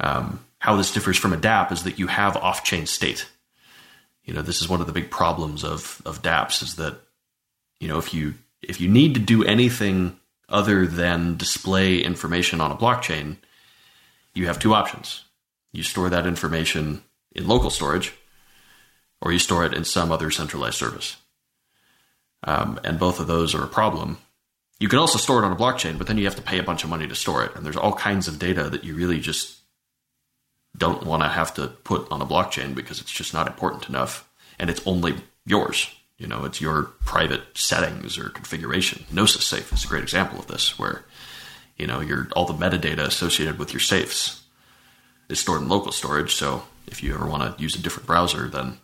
[0.00, 3.26] Um, how this differs from a DApp is that you have off-chain state.
[4.24, 6.96] You know, this is one of the big problems of of DApps is that
[7.80, 12.70] you know if you if you need to do anything other than display information on
[12.70, 13.36] a blockchain,
[14.34, 15.24] you have two options.
[15.72, 17.02] You store that information
[17.32, 18.12] in local storage,
[19.20, 21.16] or you store it in some other centralized service.
[22.44, 24.18] Um, and both of those are a problem.
[24.78, 26.62] You can also store it on a blockchain, but then you have to pay a
[26.62, 27.54] bunch of money to store it.
[27.54, 29.58] And there's all kinds of data that you really just
[30.76, 34.28] don't want to have to put on a blockchain because it's just not important enough
[34.58, 35.14] and it's only
[35.46, 35.90] yours.
[36.24, 39.04] You know, it's your private settings or configuration.
[39.12, 41.04] Gnosis Safe is a great example of this, where
[41.76, 44.42] you know your all the metadata associated with your safes
[45.28, 46.34] is stored in local storage.
[46.34, 48.78] So if you ever want to use a different browser, then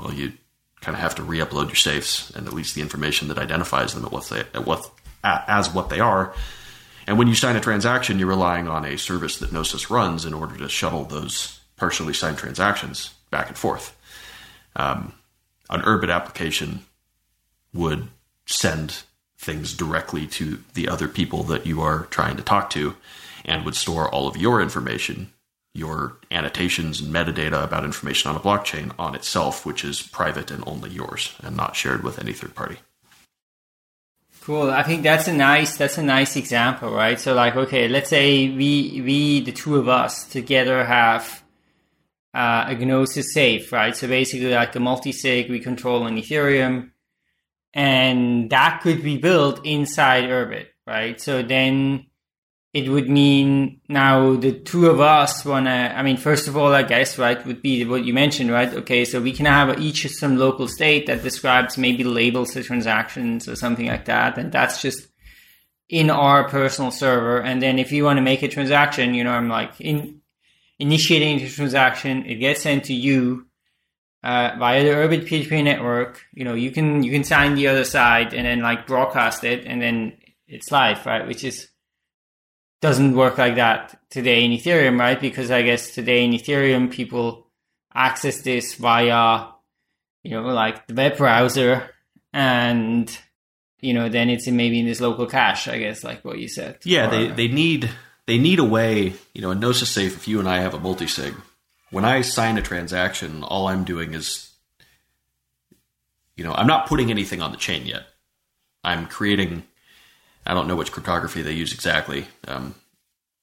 [0.00, 0.32] well, you
[0.80, 4.04] kind of have to re-upload your safes and at least the information that identifies them
[4.04, 4.90] at what they at what
[5.22, 6.34] as what they are
[7.06, 10.34] and when you sign a transaction, you're relying on a service that Gnosis runs in
[10.34, 13.96] order to shuttle those partially signed transactions back and forth.
[14.76, 15.12] Um,
[15.72, 16.84] an Urbit application
[17.74, 18.08] would
[18.46, 19.02] send
[19.38, 22.94] things directly to the other people that you are trying to talk to
[23.44, 25.32] and would store all of your information,
[25.74, 30.62] your annotations and metadata about information on a blockchain on itself, which is private and
[30.66, 32.76] only yours and not shared with any third party.
[34.42, 34.70] Cool.
[34.70, 37.18] I think that's a nice that's a nice example, right?
[37.18, 41.41] So like, okay, let's say we we the two of us together have
[42.34, 43.96] uh, a Gnosis safe, right?
[43.96, 46.90] So basically, like a multi-sig we control on Ethereum,
[47.74, 51.20] and that could be built inside Urbit, right?
[51.20, 52.06] So then
[52.72, 56.72] it would mean now the two of us want to, I mean, first of all,
[56.72, 58.72] I guess, right, would be what you mentioned, right?
[58.72, 63.46] Okay, so we can have each some local state that describes maybe labels the transactions
[63.46, 64.38] or something like that.
[64.38, 65.06] And that's just
[65.90, 67.42] in our personal server.
[67.42, 70.21] And then if you want to make a transaction, you know, I'm like in
[70.82, 73.46] initiating the transaction, it gets sent to you.
[74.24, 77.82] Uh, via the Urbit PHP network, you know, you can you can sign the other
[77.82, 80.12] side and then like broadcast it, and then
[80.46, 81.26] it's live, right?
[81.26, 81.68] Which is
[82.80, 85.20] doesn't work like that today in Ethereum, right?
[85.20, 87.48] Because I guess today in Ethereum, people
[87.92, 89.48] access this via,
[90.22, 91.90] you know, like the web browser
[92.32, 93.10] and
[93.80, 96.78] you know, then it's maybe in this local cache, I guess, like what you said.
[96.84, 97.90] Yeah, or, they, they need
[98.26, 100.78] they need a way, you know, in Gnosis Safe, if you and I have a
[100.78, 101.34] multi-sig,
[101.90, 104.50] when I sign a transaction, all I'm doing is,
[106.36, 108.04] you know, I'm not putting anything on the chain yet.
[108.84, 109.64] I'm creating,
[110.46, 112.26] I don't know which cryptography they use exactly.
[112.48, 112.74] Um,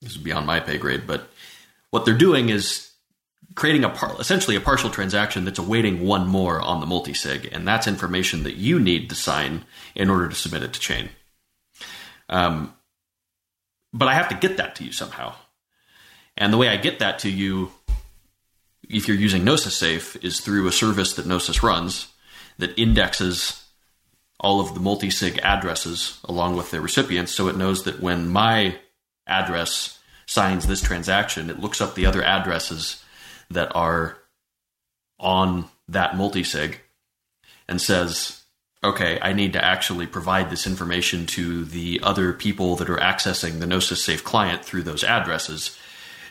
[0.01, 1.29] this is beyond my pay grade, but
[1.91, 2.89] what they're doing is
[3.55, 7.67] creating a par- essentially a partial transaction that's awaiting one more on the multi-sig, and
[7.67, 9.65] that's information that you need to sign
[9.95, 11.09] in order to submit it to chain.
[12.29, 12.73] Um,
[13.93, 15.35] but I have to get that to you somehow.
[16.37, 17.71] And the way I get that to you,
[18.87, 22.07] if you're using Gnosis Safe, is through a service that Gnosis runs
[22.57, 23.65] that indexes
[24.39, 28.77] all of the multi-sig addresses along with their recipients, so it knows that when my
[29.27, 33.03] address signs this transaction, it looks up the other addresses
[33.49, 34.17] that are
[35.19, 36.79] on that multi-sig
[37.67, 38.38] and says,
[38.83, 43.59] okay, I need to actually provide this information to the other people that are accessing
[43.59, 45.77] the Gnosis Safe client through those addresses.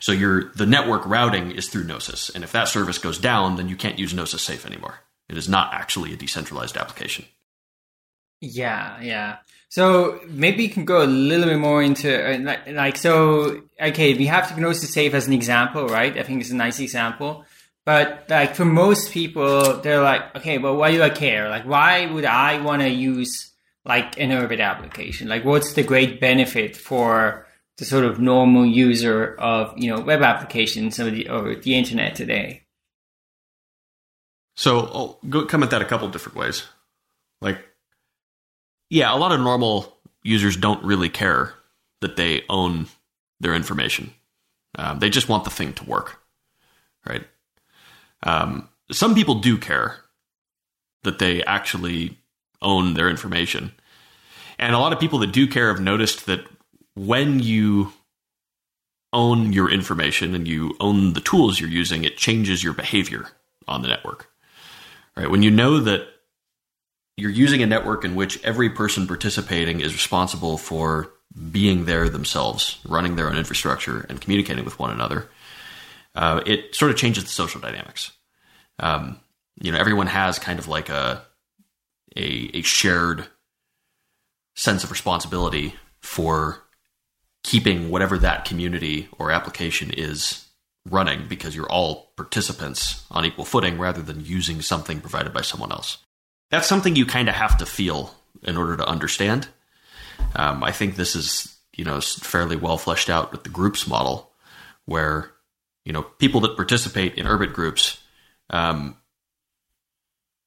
[0.00, 3.68] So your the network routing is through Gnosis, and if that service goes down, then
[3.68, 5.00] you can't use Gnosis Safe anymore.
[5.28, 7.26] It is not actually a decentralized application.
[8.40, 9.38] Yeah, yeah.
[9.68, 13.62] So maybe you can go a little bit more into uh, like, like so.
[13.80, 16.16] Okay, we have Gnosis Safe as an example, right?
[16.16, 17.44] I think it's a nice example.
[17.88, 21.48] But like for most people, they're like, okay, but why do I care?
[21.48, 23.50] Like, why would I want to use
[23.82, 25.26] like an Urbit application?
[25.26, 27.46] Like, what's the great benefit for
[27.78, 32.14] the sort of normal user of you know web applications or the, or the internet
[32.14, 32.64] today?
[34.54, 36.64] So I'll go come at that a couple different ways.
[37.40, 37.58] Like,
[38.90, 41.54] yeah, a lot of normal users don't really care
[42.02, 42.88] that they own
[43.40, 44.12] their information.
[44.74, 46.20] Um, they just want the thing to work,
[47.06, 47.24] right?
[48.22, 49.96] Um, some people do care
[51.04, 52.18] that they actually
[52.60, 53.72] own their information.
[54.58, 56.44] And a lot of people that do care have noticed that
[56.94, 57.92] when you
[59.12, 63.28] own your information and you own the tools you're using, it changes your behavior
[63.66, 64.28] on the network.
[65.16, 65.30] Right?
[65.30, 66.08] When you know that
[67.16, 71.12] you're using a network in which every person participating is responsible for
[71.50, 75.28] being there themselves, running their own infrastructure, and communicating with one another,
[76.18, 78.10] uh, it sort of changes the social dynamics.
[78.80, 79.20] Um,
[79.60, 81.22] you know, everyone has kind of like a,
[82.16, 83.28] a a shared
[84.56, 86.64] sense of responsibility for
[87.44, 90.48] keeping whatever that community or application is
[90.90, 95.70] running because you're all participants on equal footing rather than using something provided by someone
[95.70, 95.98] else.
[96.50, 99.46] That's something you kind of have to feel in order to understand.
[100.34, 104.32] Um, I think this is you know fairly well fleshed out with the groups model,
[104.84, 105.30] where
[105.88, 107.98] you know people that participate in Urbit groups,
[108.50, 108.94] um,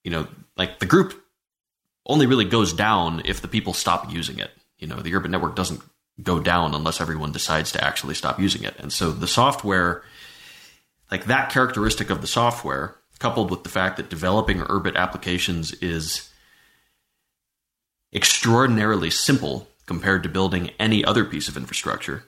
[0.04, 1.20] you know, like the group
[2.06, 4.52] only really goes down if the people stop using it.
[4.78, 5.82] You know, the Urbit network doesn't
[6.22, 8.76] go down unless everyone decides to actually stop using it.
[8.78, 10.04] And so the software,
[11.10, 16.30] like that characteristic of the software, coupled with the fact that developing Urbit applications is
[18.14, 22.26] extraordinarily simple compared to building any other piece of infrastructure.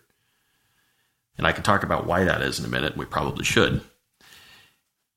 [1.37, 2.95] And I can talk about why that is in a minute.
[2.95, 3.81] We probably should.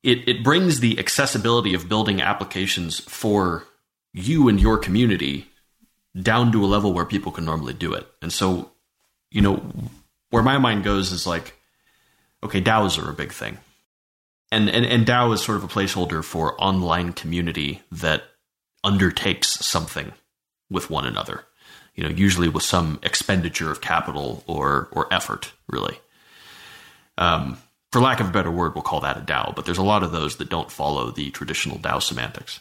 [0.03, 3.65] It, it brings the accessibility of building applications for
[4.13, 5.49] you and your community
[6.21, 8.07] down to a level where people can normally do it.
[8.23, 8.71] And so,
[9.31, 9.63] you know,
[10.31, 11.55] where my mind goes is like,
[12.43, 13.59] okay, DAOs are a big thing.
[14.51, 18.25] And, and, and DAO is sort of a placeholder for online community that
[18.85, 20.13] undertakes something
[20.71, 21.45] with one another,
[21.95, 25.99] you know, usually with some expenditure of capital or, or effort, really.
[27.19, 27.59] Um,
[27.93, 30.03] for lack of a better word, we'll call that a DAO, but there's a lot
[30.03, 32.61] of those that don't follow the traditional DAO semantics.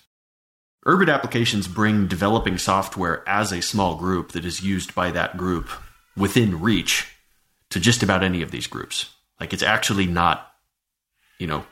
[0.86, 5.70] Urbit applications bring developing software as a small group that is used by that group
[6.16, 7.16] within reach
[7.72, 9.10] to just about any of these groups.
[9.40, 10.52] Like it's actually not,
[11.40, 11.66] you know,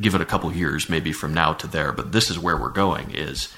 [0.00, 2.70] give it a couple years maybe from now to there, but this is where we're
[2.70, 3.52] going is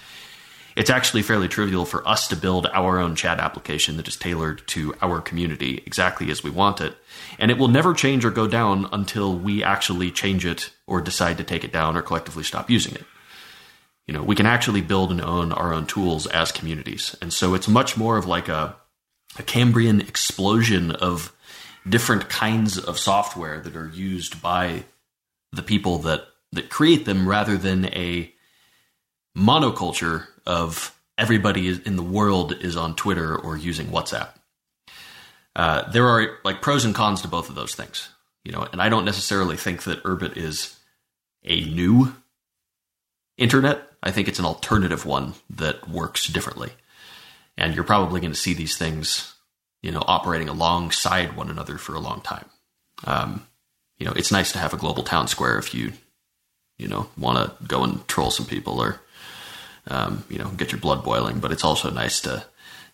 [0.81, 4.66] it's actually fairly trivial for us to build our own chat application that is tailored
[4.68, 6.97] to our community exactly as we want it.
[7.39, 11.39] And it will never change or go down until we actually change it or decide
[11.39, 13.05] to take it down or collectively stop using it
[14.11, 17.16] you know, we can actually build and own our own tools as communities.
[17.22, 18.74] And so it's much more of like a,
[19.39, 21.33] a Cambrian explosion of
[21.89, 24.83] different kinds of software that are used by
[25.53, 28.35] the people that, that create them rather than a
[29.39, 34.30] monoculture of everybody in the world is on Twitter or using WhatsApp.
[35.55, 38.09] Uh, there are like pros and cons to both of those things,
[38.44, 40.76] you know, and I don't necessarily think that Urbit is
[41.44, 42.14] a new
[43.38, 43.88] internet.
[44.03, 46.70] I think it's an alternative one that works differently.
[47.57, 49.34] And you're probably going to see these things,
[49.82, 52.46] you know, operating alongside one another for a long time.
[53.05, 53.46] Um,
[53.98, 55.92] you know, it's nice to have a global town square if you,
[56.76, 59.01] you know, want to go and troll some people or,
[59.87, 61.41] um, you know, get your blood boiling.
[61.41, 62.45] But it's also nice to,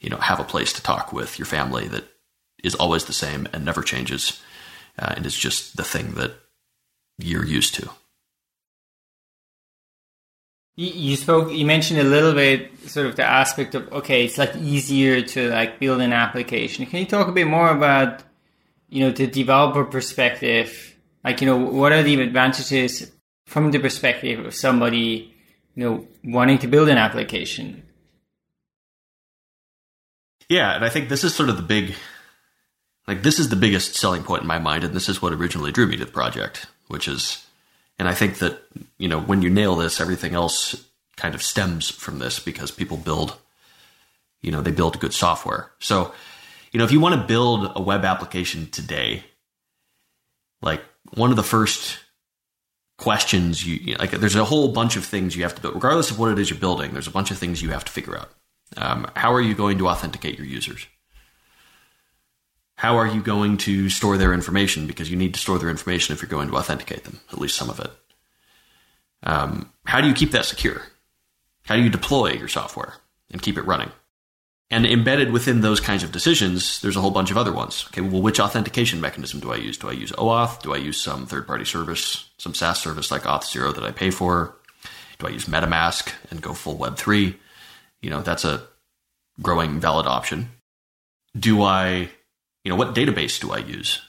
[0.01, 2.05] you know, have a place to talk with your family that
[2.62, 4.43] is always the same and never changes,
[4.99, 6.32] uh, and is just the thing that
[7.18, 7.91] you're used to.
[10.78, 11.51] You spoke.
[11.53, 15.49] You mentioned a little bit, sort of the aspect of okay, it's like easier to
[15.49, 16.84] like build an application.
[16.84, 18.22] Can you talk a bit more about,
[18.91, 20.95] you know, the developer perspective?
[21.24, 23.11] Like, you know, what are the advantages
[23.47, 25.34] from the perspective of somebody,
[25.76, 27.84] you know, wanting to build an application?
[30.48, 31.94] Yeah, and I think this is sort of the big,
[33.06, 35.70] like, this is the biggest selling point in my mind, and this is what originally
[35.70, 37.46] drew me to the project, which is
[37.98, 38.62] and I think that,
[38.98, 40.84] you know, when you nail this, everything else
[41.16, 43.36] kind of stems from this because people build,
[44.42, 45.70] you know, they build good software.
[45.78, 46.12] So,
[46.72, 49.24] you know, if you want to build a web application today,
[50.60, 50.82] like
[51.14, 51.98] one of the first
[52.99, 56.18] questions you like, there's a whole bunch of things you have to build, regardless of
[56.18, 56.92] what it is you're building.
[56.92, 58.30] There's a bunch of things you have to figure out.
[58.76, 60.86] Um, how are you going to authenticate your users?
[62.76, 64.86] how are you going to store their information?
[64.86, 67.57] Because you need to store their information if you're going to authenticate them, at least
[67.57, 67.90] some of it.
[69.22, 70.82] Um, how do you keep that secure?
[71.64, 72.94] How do you deploy your software
[73.32, 73.90] and keep it running?
[74.68, 77.84] And embedded within those kinds of decisions, there's a whole bunch of other ones.
[77.88, 79.78] Okay, well, which authentication mechanism do I use?
[79.78, 80.62] Do I use OAuth?
[80.62, 84.10] Do I use some third party service, some SaaS service like Auth0 that I pay
[84.10, 84.56] for?
[85.18, 87.36] Do I use MetaMask and go full Web3?
[88.02, 88.66] You know, that's a
[89.40, 90.50] growing valid option.
[91.38, 92.10] Do I
[92.66, 94.02] you know, what database do I use?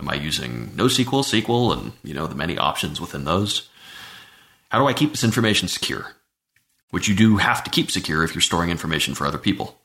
[0.00, 3.68] Am I using NoSQL, SQL, and you know the many options within those?
[4.68, 6.16] How do I keep this information secure?
[6.90, 9.79] Which you do have to keep secure if you're storing information for other people,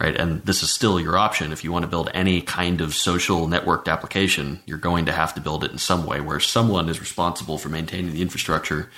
[0.00, 0.16] right?
[0.16, 3.46] And this is still your option if you want to build any kind of social
[3.46, 4.60] networked application.
[4.66, 7.68] You're going to have to build it in some way where someone is responsible for
[7.68, 8.90] maintaining the infrastructure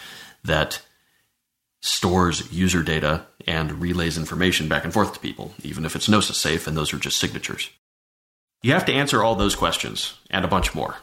[0.45, 0.83] that
[1.81, 6.37] stores user data and relays information back and forth to people, even if it's Gnosis
[6.37, 7.71] safe and those are just signatures.
[8.63, 10.97] You have to answer all those questions and a bunch more,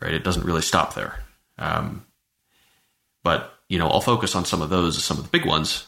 [0.00, 0.14] right?
[0.14, 1.20] It doesn't really stop there.
[1.58, 2.06] Um,
[3.22, 5.87] but you know, I'll focus on some of those, some of the big ones,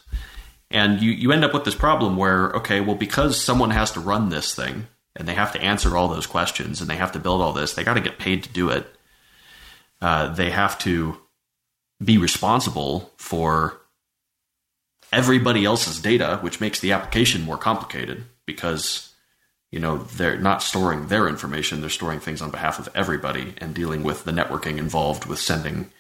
[0.71, 4.01] and you you end up with this problem where okay, well, because someone has to
[4.01, 7.19] run this thing and they have to answer all those questions and they have to
[7.19, 8.87] build all this, they got to get paid to do it.
[10.01, 11.19] Uh, they have to
[12.03, 13.81] be responsible for
[15.13, 19.11] everybody else's data, which makes the application more complicated because
[19.71, 23.75] you know they're not storing their information they're storing things on behalf of everybody and
[23.75, 25.91] dealing with the networking involved with sending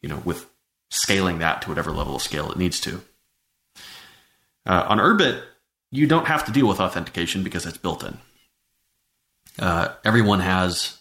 [0.00, 0.48] you know with
[0.90, 3.02] scaling that to whatever level of scale it needs to
[4.66, 5.42] uh, on urbit
[5.90, 8.18] you don't have to deal with authentication because it's built in
[9.58, 10.98] uh, everyone has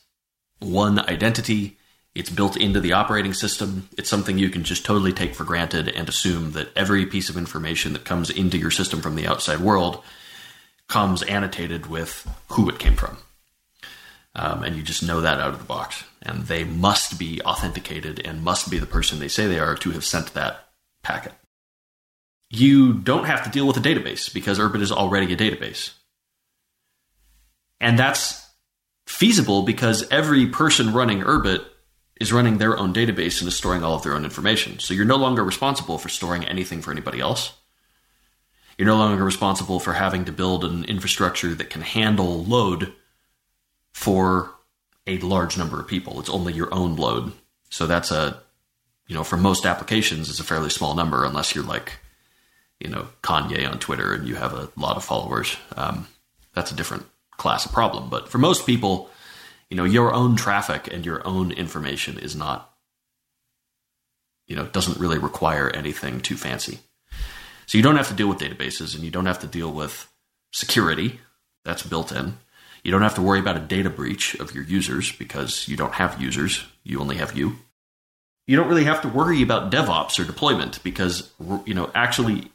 [0.60, 1.78] one identity
[2.14, 5.88] it's built into the operating system it's something you can just totally take for granted
[5.90, 9.60] and assume that every piece of information that comes into your system from the outside
[9.60, 10.04] world
[10.92, 13.18] comes annotated with who it came from.
[14.36, 16.04] Um, and you just know that out of the box.
[16.22, 19.92] And they must be authenticated and must be the person they say they are to
[19.92, 20.68] have sent that
[21.02, 21.34] packet.
[22.54, 25.94] You don't have to deal with a database because Urbit is already a database.
[27.80, 28.46] And that's
[29.08, 31.66] feasible because every person running Urbit
[32.20, 34.80] is running their own database and is storing all of their own information.
[34.80, 37.54] So you're no longer responsible for storing anything for anybody else.
[38.78, 42.94] You're no longer responsible for having to build an infrastructure that can handle load
[43.94, 44.52] for
[45.08, 46.20] a large number of people.
[46.20, 47.32] It's only your own load.
[47.70, 48.42] So that's a,
[49.08, 52.00] you know, for most applications, it's a fairly small number unless you're like,
[52.82, 55.56] you know, Kanye on Twitter and you have a lot of followers.
[55.78, 56.08] Um,
[56.54, 57.06] that's a different
[57.38, 58.10] class of problem.
[58.10, 59.10] But for most people,
[59.70, 62.74] you know, your own traffic and your own information is not,
[64.48, 66.80] you know, doesn't really require anything too fancy.
[67.68, 70.12] So you don't have to deal with databases and you don't have to deal with
[70.52, 71.20] security
[71.64, 72.38] that's built in.
[72.84, 75.94] You don't have to worry about a data breach of your users because you don't
[75.94, 77.58] have users, you only have you.
[78.48, 81.30] You don't really have to worry about DevOps or deployment because
[81.66, 82.52] you know actually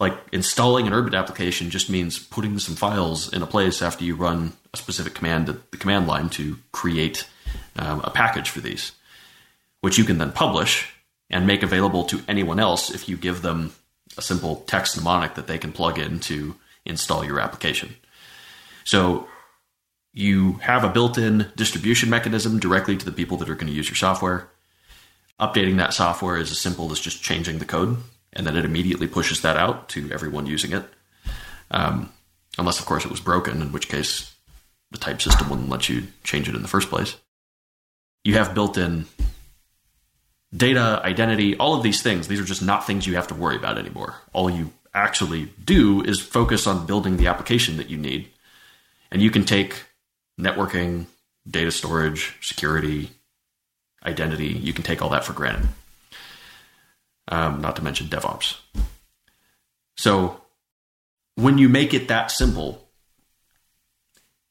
[0.00, 4.14] like installing an Urbit application just means putting some files in a place after you
[4.14, 7.28] run a specific command at the command line to create
[7.76, 8.92] um, a package for these,
[9.80, 10.92] which you can then publish
[11.30, 13.72] and make available to anyone else if you give them
[14.16, 17.94] a simple text mnemonic that they can plug in to install your application.
[18.84, 19.28] So
[20.12, 23.76] you have a built in distribution mechanism directly to the people that are going to
[23.76, 24.48] use your software.
[25.38, 27.98] Updating that software is as simple as just changing the code.
[28.38, 30.84] And then it immediately pushes that out to everyone using it.
[31.70, 32.12] Um,
[32.56, 34.34] unless, of course, it was broken, in which case
[34.90, 37.16] the type system wouldn't let you change it in the first place.
[38.24, 39.06] You have built in
[40.56, 42.28] data, identity, all of these things.
[42.28, 44.14] These are just not things you have to worry about anymore.
[44.32, 48.28] All you actually do is focus on building the application that you need.
[49.10, 49.84] And you can take
[50.40, 51.06] networking,
[51.48, 53.10] data storage, security,
[54.04, 55.68] identity, you can take all that for granted.
[57.30, 58.56] Um, not to mention DevOps.
[59.96, 60.40] So
[61.34, 62.88] when you make it that simple,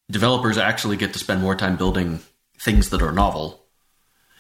[0.09, 2.19] developers actually get to spend more time building
[2.57, 3.65] things that are novel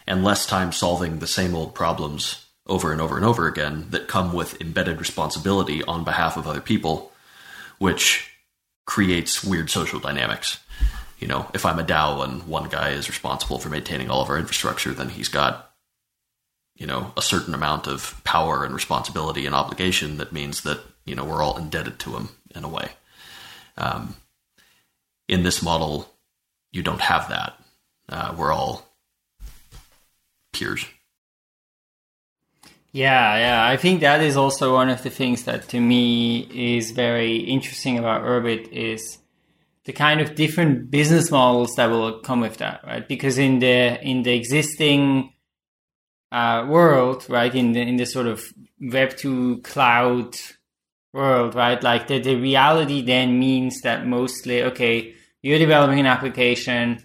[0.05, 4.07] and less time solving the same old problems over and over and over again that
[4.07, 7.11] come with embedded responsibility on behalf of other people,
[7.79, 8.31] which
[8.85, 10.59] creates weird social dynamics.
[11.19, 14.29] You know, if I'm a DAO and one guy is responsible for maintaining all of
[14.29, 15.66] our infrastructure, then he's got,
[16.77, 21.15] you know, a certain amount of power and responsibility and obligation that means that, you
[21.15, 22.91] know, we're all indebted to him in a way.
[23.77, 24.15] Um,
[25.27, 26.09] in this model,
[26.71, 27.59] you don't have that.
[28.09, 28.87] Uh, we're all
[30.53, 30.85] peers.
[32.91, 33.67] Yeah, yeah.
[33.67, 37.99] I think that is also one of the things that to me is very interesting
[37.99, 39.17] about Urbit is
[39.83, 43.07] the kind of different business models that will come with that, right?
[43.07, 45.33] Because in the in the existing
[46.31, 48.43] uh, world, right, in the in the sort of
[48.79, 50.35] Web two cloud
[51.13, 57.03] world, right, like the, the reality then means that mostly, okay, you're developing an application,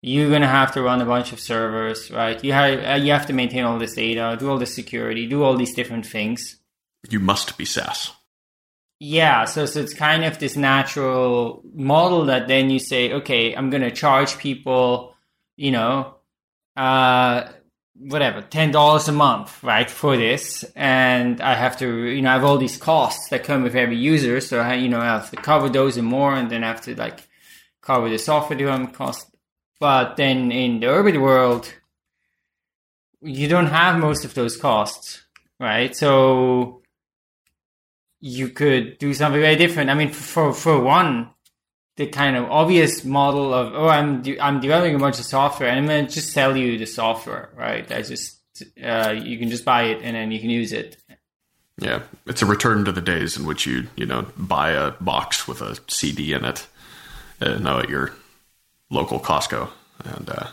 [0.00, 2.42] you're gonna have to run a bunch of servers, right?
[2.42, 5.42] You have uh, you have to maintain all this data, do all the security, do
[5.42, 6.56] all these different things.
[7.08, 8.12] You must be SaaS.
[8.98, 13.70] Yeah, so so it's kind of this natural model that then you say, okay, I'm
[13.70, 15.14] gonna charge people,
[15.56, 16.14] you know,
[16.76, 17.48] uh,
[18.08, 22.34] whatever, ten dollars a month, right, for this, and I have to, you know, I
[22.34, 25.30] have all these costs that come with every user, so I, you know, I have
[25.30, 27.28] to cover those and more, and then I have to like
[27.80, 29.32] cover the software development cost
[29.82, 31.74] but then in the Urbit world,
[33.20, 35.22] you don't have most of those costs,
[35.58, 35.92] right?
[35.96, 36.82] So
[38.20, 39.90] you could do something very different.
[39.90, 41.30] I mean, for for one,
[42.02, 45.68] the kind of obvious model of oh, I'm de- I'm developing a bunch of software
[45.68, 47.90] and I'm gonna just sell you the software, right?
[47.92, 48.38] I just
[48.82, 50.96] uh, you can just buy it and then you can use it.
[51.78, 55.46] Yeah, it's a return to the days in which you you know buy a box
[55.46, 56.66] with a CD in it.
[57.40, 58.14] Uh, now at your
[58.90, 59.70] local Costco
[60.04, 60.48] and uh,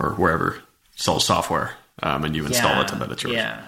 [0.00, 0.60] or wherever
[0.96, 3.36] sells software, um, and you install yeah, it, and then it's yours.
[3.36, 3.62] Yeah.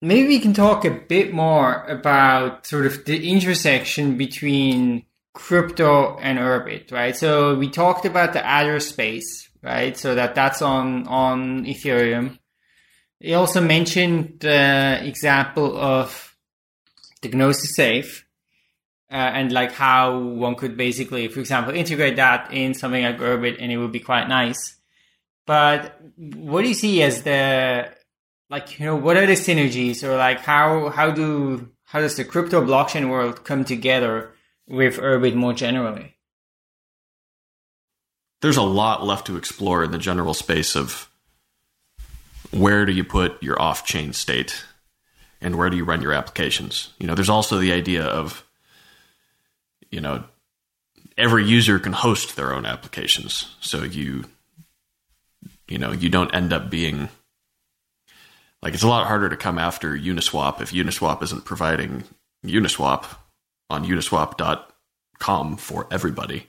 [0.00, 5.04] Maybe we can talk a bit more about sort of the intersection between
[5.38, 7.16] crypto and Urbit, right?
[7.16, 9.96] So we talked about the address space, right?
[9.96, 12.38] So that that's on on Ethereum.
[13.20, 16.36] He also mentioned the example of
[17.22, 18.26] the Gnosis Safe,
[19.10, 23.58] uh, and like how one could basically, for example, integrate that in something like Urbit
[23.60, 24.58] and it would be quite nice.
[25.46, 27.94] But what do you see as the
[28.50, 32.24] like you know what are the synergies or like how how do how does the
[32.24, 34.32] crypto blockchain world come together
[34.68, 36.16] with Urbit more generally?
[38.40, 41.10] There's a lot left to explore in the general space of
[42.50, 44.64] where do you put your off-chain state
[45.40, 46.92] and where do you run your applications.
[46.98, 48.44] You know, there's also the idea of
[49.90, 50.24] you know,
[51.16, 53.54] every user can host their own applications.
[53.60, 54.24] So you,
[55.66, 57.08] you know, you don't end up being
[58.62, 62.04] like it's a lot harder to come after Uniswap if Uniswap isn't providing
[62.44, 63.16] Uniswap
[63.70, 66.48] on uniswap.com for everybody.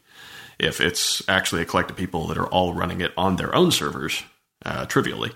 [0.57, 4.24] If it's actually a collective people that are all running it on their own servers,
[4.65, 5.32] uh, trivially.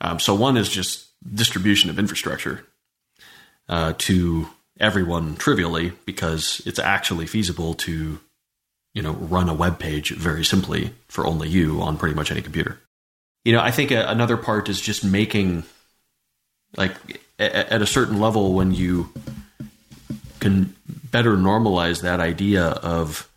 [0.00, 2.66] Um, so one is just distribution of infrastructure
[3.68, 8.18] uh, to everyone trivially because it's actually feasible to
[8.92, 12.42] you know run a web page very simply for only you on pretty much any
[12.42, 12.78] computer
[13.44, 15.62] you know i think a, another part is just making
[16.76, 16.92] like
[17.38, 19.12] a, at a certain level when you
[20.44, 23.30] can better normalize that idea of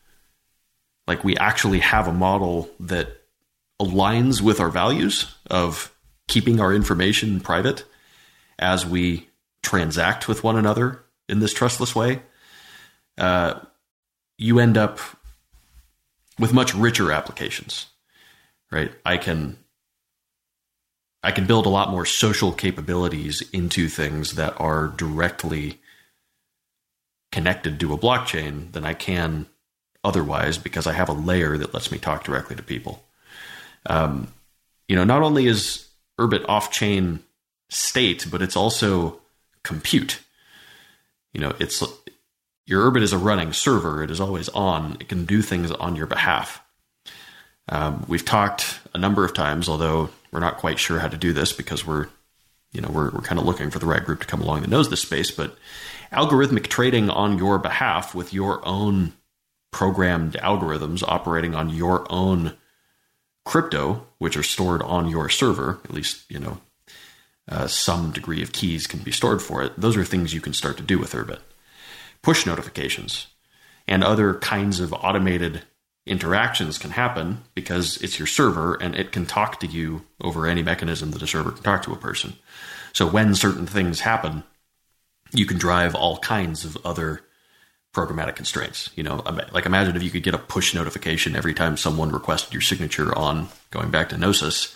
[1.07, 3.21] like we actually have a model that
[3.81, 5.95] aligns with our values of
[6.27, 7.85] keeping our information private
[8.59, 9.29] as we
[9.61, 12.21] transact with one another in this trustless way,
[13.17, 13.57] uh,
[14.37, 14.99] you end up
[16.37, 17.85] with much richer applications,
[18.69, 18.91] right?
[19.05, 19.57] I can
[21.23, 25.79] I can build a lot more social capabilities into things that are directly
[27.37, 29.45] connected to a blockchain than I can
[30.03, 33.03] otherwise because I have a layer that lets me talk directly to people.
[33.85, 34.33] Um,
[34.87, 35.87] you know, not only is
[36.19, 37.19] Urbit off chain
[37.69, 39.19] state, but it's also
[39.61, 40.19] compute.
[41.31, 41.83] You know, it's
[42.65, 44.01] your Urbit is a running server.
[44.01, 44.97] It is always on.
[44.99, 46.59] It can do things on your behalf.
[47.69, 51.33] Um, we've talked a number of times, although we're not quite sure how to do
[51.33, 52.07] this because we're,
[52.71, 54.71] you know, we're, we're kind of looking for the right group to come along that
[54.71, 55.29] knows this space.
[55.29, 55.55] But
[56.11, 59.13] algorithmic trading on your behalf with your own
[59.71, 62.55] programmed algorithms operating on your own
[63.45, 66.59] crypto, which are stored on your server, at least, you know,
[67.49, 69.71] uh, some degree of keys can be stored for it.
[69.77, 71.39] Those are things you can start to do with Urbit.
[72.21, 73.27] Push notifications
[73.87, 75.63] and other kinds of automated
[76.05, 80.63] interactions can happen because it's your server and it can talk to you over any
[80.63, 82.33] mechanism that a server can talk to a person.
[82.93, 84.43] So when certain things happen,
[85.31, 87.21] you can drive all kinds of other
[87.93, 88.89] programmatic constraints.
[88.95, 92.53] You know, like imagine if you could get a push notification every time someone requested
[92.53, 94.75] your signature on going back to Gnosis.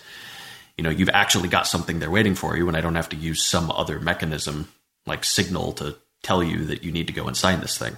[0.76, 3.16] You know, you've actually got something there waiting for you, and I don't have to
[3.16, 4.72] use some other mechanism
[5.06, 7.96] like Signal to tell you that you need to go and sign this thing.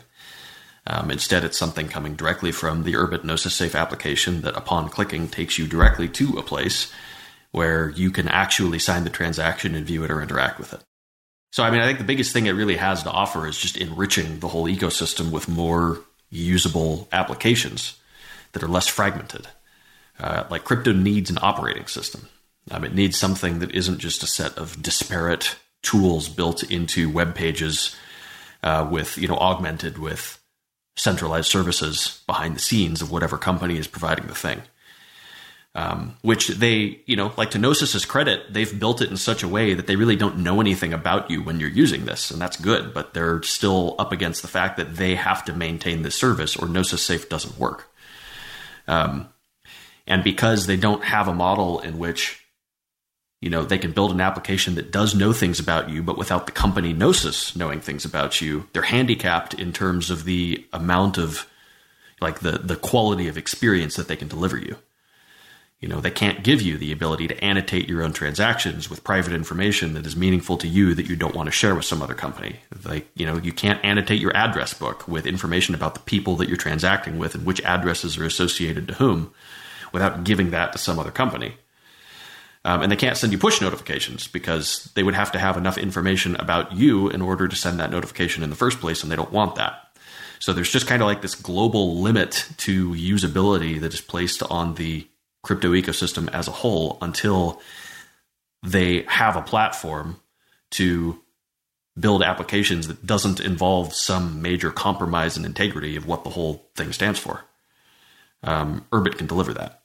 [0.86, 5.28] Um, instead, it's something coming directly from the Urbit Gnosis Safe application that, upon clicking,
[5.28, 6.92] takes you directly to a place
[7.52, 10.80] where you can actually sign the transaction and view it or interact with it.
[11.54, 13.76] So, I mean, I think the biggest thing it really has to offer is just
[13.76, 17.96] enriching the whole ecosystem with more usable applications
[18.50, 19.46] that are less fragmented.
[20.18, 22.28] Uh, like crypto needs an operating system.
[22.72, 27.36] Um, it needs something that isn't just a set of disparate tools built into web
[27.36, 27.94] pages
[28.64, 30.42] uh, with, you know, augmented with
[30.96, 34.62] centralized services behind the scenes of whatever company is providing the thing.
[35.76, 39.48] Um, which they, you know, like to Gnosis's credit, they've built it in such a
[39.48, 42.56] way that they really don't know anything about you when you're using this, and that's
[42.56, 42.94] good.
[42.94, 46.68] But they're still up against the fact that they have to maintain this service, or
[46.68, 47.92] Gnosis Safe doesn't work.
[48.86, 49.30] Um,
[50.06, 52.40] and because they don't have a model in which
[53.40, 56.46] you know they can build an application that does know things about you but without
[56.46, 61.46] the company gnosis knowing things about you they're handicapped in terms of the amount of
[62.20, 64.76] like the the quality of experience that they can deliver you
[65.80, 69.32] you know they can't give you the ability to annotate your own transactions with private
[69.32, 72.14] information that is meaningful to you that you don't want to share with some other
[72.14, 76.36] company like you know you can't annotate your address book with information about the people
[76.36, 79.32] that you're transacting with and which addresses are associated to whom
[79.92, 81.54] without giving that to some other company
[82.64, 85.76] um, and they can't send you push notifications because they would have to have enough
[85.76, 89.16] information about you in order to send that notification in the first place, and they
[89.16, 89.98] don't want that.
[90.38, 94.74] So there's just kind of like this global limit to usability that is placed on
[94.74, 95.06] the
[95.44, 97.60] crypto ecosystem as a whole until
[98.62, 100.20] they have a platform
[100.70, 101.20] to
[101.98, 106.92] build applications that doesn't involve some major compromise in integrity of what the whole thing
[106.92, 107.44] stands for.
[108.42, 109.80] Um, Urbit can deliver that.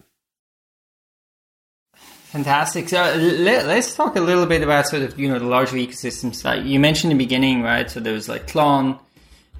[2.31, 2.89] Fantastic.
[2.89, 6.43] So let, us talk a little bit about sort of you know the larger ecosystems.
[6.43, 7.89] Like you mentioned in the beginning, right?
[7.89, 8.99] So there was like Tlon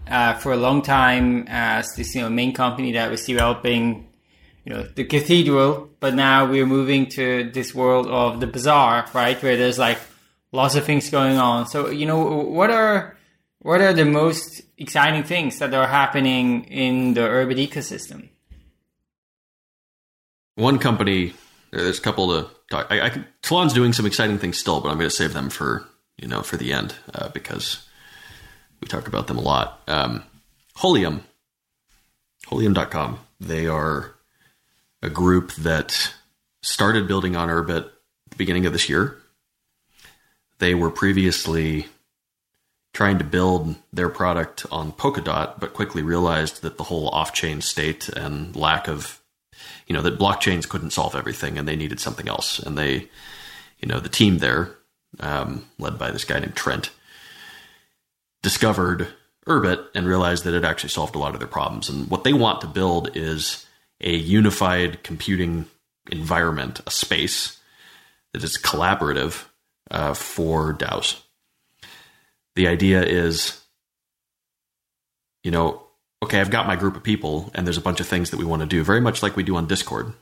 [0.08, 4.09] uh, for a long time as this you know main company that was developing
[4.70, 9.42] you know the cathedral, but now we're moving to this world of the bazaar, right?
[9.42, 9.98] Where there's like
[10.52, 11.66] lots of things going on.
[11.66, 13.18] So you know what are
[13.58, 18.30] what are the most exciting things that are happening in the Urbit ecosystem?
[20.54, 21.34] One company
[21.72, 22.88] there's a couple to talk.
[22.92, 23.10] I, I
[23.42, 25.84] Tlon's doing some exciting things still, but I'm going to save them for
[26.18, 27.88] you know for the end uh, because
[28.82, 29.82] we talk about them a lot.
[29.88, 30.24] Um,
[30.78, 31.22] Holium,
[32.46, 33.20] Holium.com.
[33.40, 34.14] They are
[35.02, 36.14] a group that
[36.62, 37.90] started building on Urbit
[38.30, 39.18] the beginning of this year.
[40.60, 41.88] They were previously
[42.94, 48.10] trying to build their product on Polkadot, but quickly realized that the whole off-chain state
[48.10, 49.20] and lack of
[49.88, 52.60] you know, that blockchains couldn't solve everything and they needed something else.
[52.60, 53.10] And they,
[53.80, 54.76] you know, the team there,
[55.20, 56.92] um, led by this guy named Trent,
[58.42, 59.08] discovered
[59.48, 61.90] Urbit and realized that it actually solved a lot of their problems.
[61.90, 63.66] And what they want to build is
[64.02, 65.66] a unified computing
[66.12, 67.60] environment, a space
[68.34, 69.46] that is collaborative
[69.92, 71.22] uh, for DAOs.
[72.56, 73.62] The idea is,
[75.44, 75.84] you know,
[76.24, 78.46] okay, I've got my group of people and there's a bunch of things that we
[78.46, 80.14] want to do, very much like we do on Discord,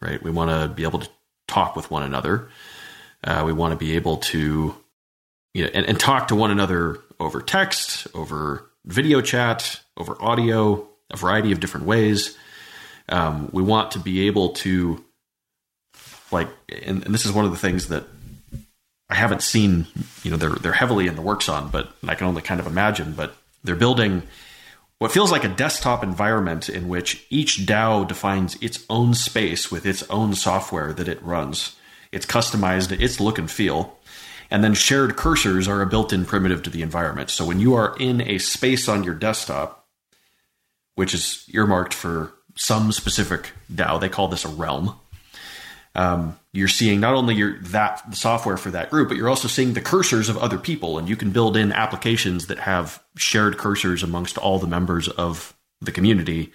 [0.00, 0.22] right?
[0.22, 1.08] We want to be able to
[1.46, 2.48] talk with one another.
[3.24, 4.74] Uh, we want to be able to,
[5.54, 10.88] you know, and, and talk to one another over text, over video chat, over audio,
[11.10, 12.36] a variety of different ways.
[13.08, 15.04] Um, we want to be able to,
[16.30, 18.04] like, and, and this is one of the things that
[19.10, 19.86] I haven't seen,
[20.22, 22.66] you know, they're they're heavily in the works on, but I can only kind of
[22.66, 23.12] imagine.
[23.12, 24.22] But they're building
[24.98, 29.84] what feels like a desktop environment in which each DAO defines its own space with
[29.84, 31.76] its own software that it runs.
[32.12, 33.98] It's customized, its look and feel.
[34.50, 37.30] And then shared cursors are a built in primitive to the environment.
[37.30, 39.88] So when you are in a space on your desktop,
[40.94, 44.94] which is earmarked for some specific DAO, they call this a realm.
[45.94, 49.48] Um, you're seeing not only your that the software for that group, but you're also
[49.48, 53.58] seeing the cursors of other people, and you can build in applications that have shared
[53.58, 56.52] cursors amongst all the members of the community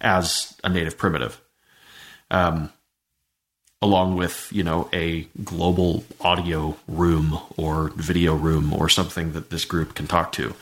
[0.00, 1.40] as a native primitive.
[2.30, 2.70] Um,
[3.82, 9.66] along with you know a global audio room or video room or something that this
[9.66, 10.54] group can talk to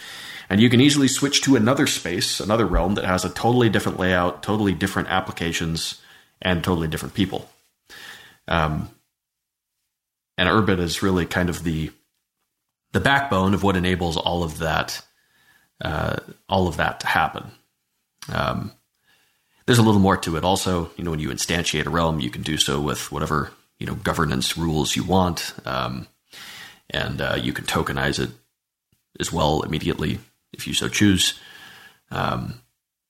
[0.53, 3.99] and you can easily switch to another space another realm that has a totally different
[3.99, 5.99] layout totally different applications
[6.43, 7.49] and totally different people.
[8.47, 8.91] Um,
[10.37, 11.91] and urbit is really kind of the
[12.93, 15.03] the backbone of what enables all of that
[15.81, 16.17] uh,
[16.51, 17.53] all of that to happen.
[18.31, 18.73] Um,
[19.65, 20.45] there's a little more to it.
[20.45, 23.87] Also, you know, when you instantiate a realm, you can do so with whatever you
[23.87, 26.09] know governance rules you want, um,
[26.91, 28.31] and uh, you can tokenize it
[29.19, 30.19] as well immediately
[30.53, 31.39] if you so choose.
[32.11, 32.61] Um,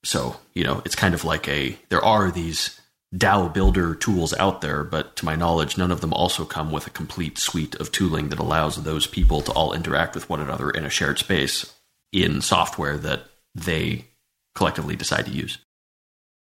[0.04, 2.80] so you know, it's kind of like a there are these
[3.14, 6.86] DAO builder tools out there, but to my knowledge, none of them also come with
[6.86, 10.70] a complete suite of tooling that allows those people to all interact with one another
[10.70, 11.74] in a shared space
[12.10, 13.24] in software that
[13.54, 14.06] they
[14.54, 15.58] collectively decide to use.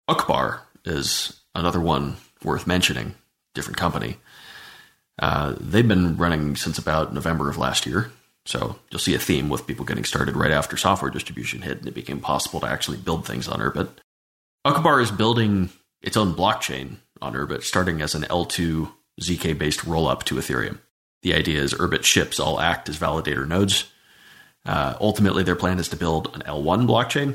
[0.09, 3.15] Uqbar is another one worth mentioning,
[3.55, 4.17] different company.
[5.19, 8.11] Uh, they've been running since about November of last year.
[8.47, 11.89] So you'll see a theme with people getting started right after software distribution hit and
[11.89, 13.89] it became possible to actually build things on Urbit.
[14.65, 15.71] Uqbar is building
[16.01, 18.91] its own blockchain on Urbit, starting as an L2
[19.21, 20.79] ZK based rollup to Ethereum.
[21.23, 23.91] The idea is Urbit ships all act as validator nodes.
[24.65, 27.35] Uh, ultimately, their plan is to build an L1 blockchain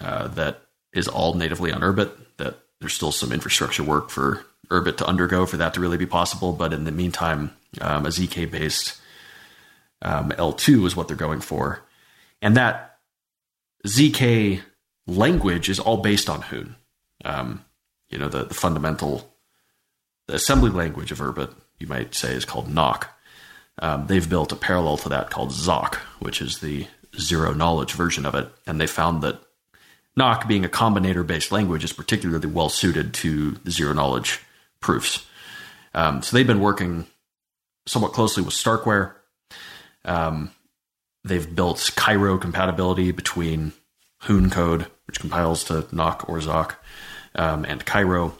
[0.00, 2.10] uh, that is all natively on Urbit.
[2.36, 6.06] That there's still some infrastructure work for Urbit to undergo for that to really be
[6.06, 6.52] possible.
[6.52, 9.00] But in the meantime, um, a ZK based
[10.02, 11.82] um, L2 is what they're going for.
[12.42, 12.98] And that
[13.86, 14.60] ZK
[15.06, 16.76] language is all based on Hoon.
[17.24, 17.64] Um,
[18.08, 19.32] you know, the, the fundamental
[20.26, 23.16] the assembly language of Urbit, you might say, is called Nock.
[23.78, 26.86] Um, they've built a parallel to that called Zoc, which is the
[27.18, 28.48] zero knowledge version of it.
[28.66, 29.40] And they found that
[30.16, 34.40] Nock, being a combinator based language, is particularly well suited to zero knowledge
[34.80, 35.26] proofs.
[35.94, 37.06] Um, so they've been working
[37.86, 39.12] somewhat closely with Starkware.
[40.06, 40.50] Um,
[41.24, 43.72] they've built Cairo compatibility between
[44.22, 46.76] Hoon code, which compiles to Nock or Zoc,
[47.34, 48.34] um, and Cairo.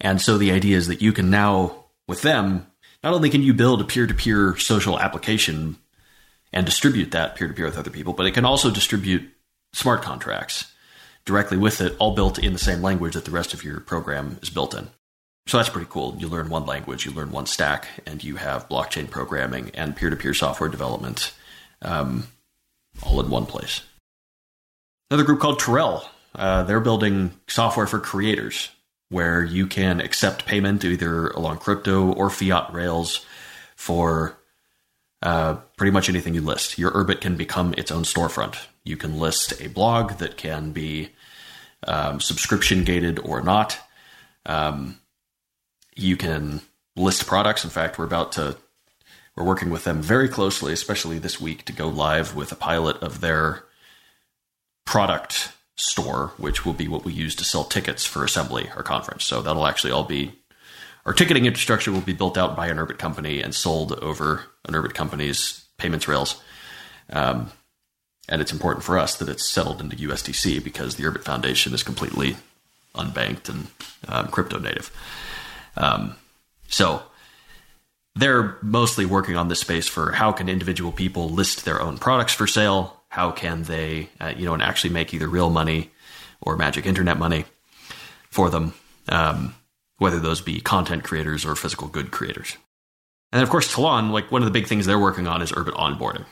[0.00, 2.66] And so the idea is that you can now, with them,
[3.02, 5.76] not only can you build a peer to peer social application
[6.52, 9.28] and distribute that peer to peer with other people, but it can also distribute
[9.72, 10.72] smart contracts
[11.24, 14.38] directly with it, all built in the same language that the rest of your program
[14.42, 14.88] is built in.
[15.46, 16.14] So that's pretty cool.
[16.18, 20.10] You learn one language, you learn one stack, and you have blockchain programming and peer
[20.10, 21.32] to peer software development
[21.82, 22.28] um,
[23.02, 23.82] all in one place.
[25.10, 26.04] Another group called Tirrel.
[26.34, 28.70] Uh, they're building software for creators
[29.08, 33.26] where you can accept payment either along crypto or fiat rails
[33.74, 34.38] for
[35.22, 36.78] uh, pretty much anything you list.
[36.78, 38.56] Your Urbit can become its own storefront.
[38.84, 41.10] You can list a blog that can be
[41.86, 43.78] um, subscription gated or not.
[44.46, 45.00] Um,
[46.00, 46.60] you can
[46.96, 47.64] list products.
[47.64, 48.56] In fact, we're about to
[49.36, 52.96] we're working with them very closely, especially this week, to go live with a pilot
[52.96, 53.64] of their
[54.84, 59.24] product store, which will be what we use to sell tickets for assembly or conference.
[59.24, 60.32] So that'll actually all be
[61.06, 64.74] our ticketing infrastructure will be built out by an Urbit company and sold over an
[64.74, 66.42] Urbit company's payments rails.
[67.08, 67.50] Um,
[68.28, 71.82] and it's important for us that it's settled into USDC because the Urbit Foundation is
[71.82, 72.36] completely
[72.94, 73.68] unbanked and
[74.08, 74.90] um, crypto native.
[75.80, 76.16] Um,
[76.68, 77.02] so
[78.14, 82.34] they're mostly working on this space for how can individual people list their own products
[82.34, 83.02] for sale?
[83.08, 85.90] How can they, uh, you know, and actually make either real money
[86.40, 87.44] or magic internet money
[88.30, 88.74] for them,
[89.08, 89.54] um,
[89.98, 92.56] whether those be content creators or physical good creators.
[93.32, 95.74] And of course, Tlon, like one of the big things they're working on is Urbit
[95.74, 96.26] onboarding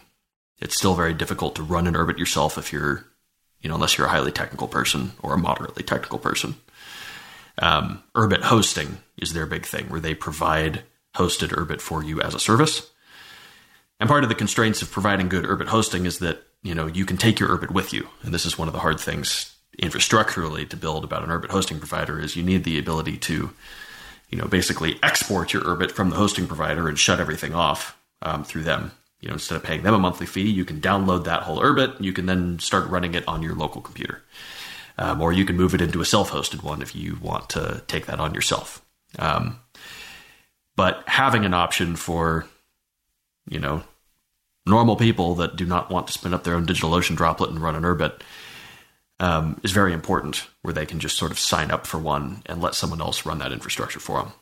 [0.60, 3.04] it's still very difficult to run an Urbit yourself if you're,
[3.60, 6.56] you know, unless you're a highly technical person or a moderately technical person.
[7.60, 10.82] Um, Urbit hosting is their big thing, where they provide
[11.16, 12.90] hosted Urbit for you as a service.
[14.00, 17.04] And part of the constraints of providing good Urbit hosting is that you know you
[17.04, 20.68] can take your Urbit with you, and this is one of the hard things infrastructurally
[20.68, 23.50] to build about an Urbit hosting provider is you need the ability to,
[24.28, 28.42] you know, basically export your Urbit from the hosting provider and shut everything off um,
[28.42, 28.90] through them
[29.20, 32.00] you know, instead of paying them a monthly fee, you can download that whole Urbit.
[32.00, 34.22] You can then start running it on your local computer.
[35.00, 37.82] Um, or you can move it into a self hosted one if you want to
[37.86, 38.84] take that on yourself.
[39.18, 39.60] Um,
[40.76, 42.46] but having an option for
[43.50, 43.82] you know,
[44.66, 47.74] normal people that do not want to spin up their own DigitalOcean droplet and run
[47.74, 48.20] an Urbit
[49.20, 52.60] um, is very important, where they can just sort of sign up for one and
[52.60, 54.32] let someone else run that infrastructure for them.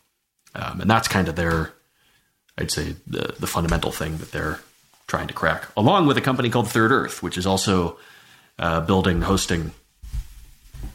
[0.55, 1.73] Um, and that's kind of their,
[2.59, 4.61] I'd say, the, the fundamental thing that they're
[5.07, 7.99] trying to crack, along with a company called Third Earth, which is also
[8.59, 9.73] uh, building hosting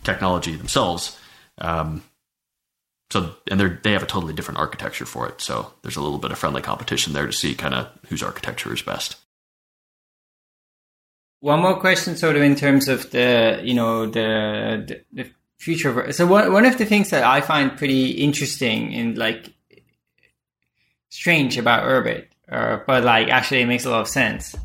[0.03, 1.17] technology themselves.
[1.57, 2.03] Um,
[3.11, 5.41] so, and they they have a totally different architecture for it.
[5.41, 8.73] So there's a little bit of friendly competition there to see kind of whose architecture
[8.73, 9.17] is best.
[11.41, 15.29] One more question, sort of in terms of the, you know, the, the, the
[15.59, 16.11] future.
[16.13, 19.51] So one, one of the things that I find pretty interesting and like
[21.09, 24.55] strange about Urbit, uh, but like actually it makes a lot of sense,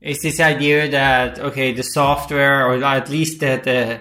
[0.00, 4.00] is this idea that, okay, the software or at least the, the,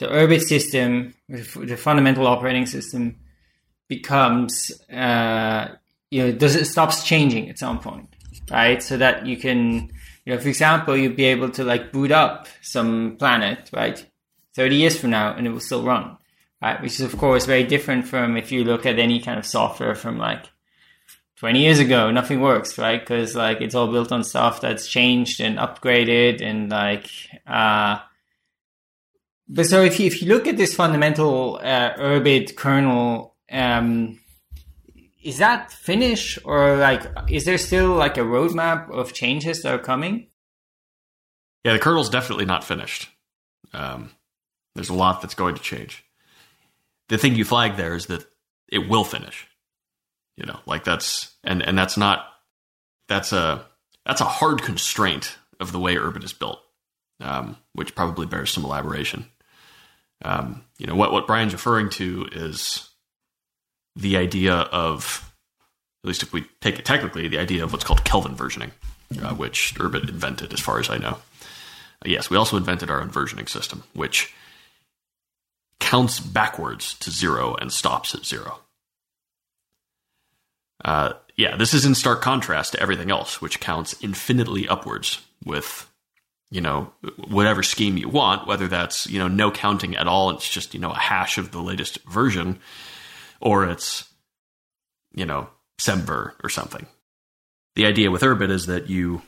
[0.00, 3.16] the Urbit system, the fundamental operating system
[3.86, 5.68] becomes, uh,
[6.10, 8.08] you know, does it stops changing at some point,
[8.50, 8.82] right?
[8.82, 9.90] So that you can,
[10.24, 14.04] you know, for example, you'd be able to like boot up some planet, right?
[14.54, 16.16] 30 years from now and it will still run,
[16.62, 16.80] right?
[16.80, 19.94] Which is of course very different from if you look at any kind of software
[19.94, 20.46] from like
[21.36, 23.04] 20 years ago, nothing works, right?
[23.04, 27.10] Cause like it's all built on stuff that's changed and upgraded and like,
[27.46, 27.98] uh,
[29.52, 34.20] but so if you, if you look at this fundamental uh, Urbit kernel, um,
[35.20, 39.78] is that finished or like is there still like a roadmap of changes that are
[39.78, 40.28] coming?
[41.64, 43.10] Yeah, the kernel's definitely not finished.
[43.74, 44.12] Um,
[44.76, 46.04] there's a lot that's going to change.
[47.08, 48.24] The thing you flag there is that
[48.70, 49.48] it will finish.
[50.36, 52.24] You know, like that's and and that's not
[53.08, 53.66] that's a
[54.06, 56.60] that's a hard constraint of the way Urbit is built,
[57.20, 59.26] um, which probably bears some elaboration.
[60.22, 62.88] Um, you know what what Brian's referring to is
[63.96, 65.32] the idea of,
[66.04, 68.70] at least if we take it technically, the idea of what's called Kelvin versioning,
[69.22, 71.18] uh, which Urbit invented, as far as I know.
[72.04, 74.32] Uh, yes, we also invented our own versioning system, which
[75.80, 78.60] counts backwards to zero and stops at zero.
[80.84, 85.89] Uh, yeah, this is in stark contrast to everything else, which counts infinitely upwards with
[86.50, 86.92] you know
[87.28, 90.80] whatever scheme you want whether that's you know no counting at all it's just you
[90.80, 92.58] know a hash of the latest version
[93.40, 94.08] or it's,
[95.14, 95.48] you know,
[95.80, 96.86] Semver or something.
[97.74, 99.22] The idea with Urbit is that you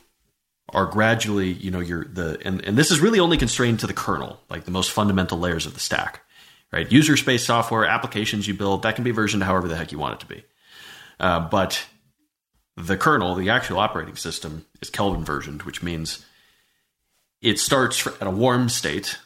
[0.69, 3.93] are gradually, you know, you're the, and, and this is really only constrained to the
[3.93, 6.21] kernel, like the most fundamental layers of the stack,
[6.71, 6.91] right?
[6.91, 10.15] User space software, applications you build, that can be versioned however the heck you want
[10.15, 10.43] it to be.
[11.19, 11.85] Uh, but
[12.77, 16.25] the kernel, the actual operating system, is Kelvin versioned, which means
[17.43, 19.19] it starts at a warm state,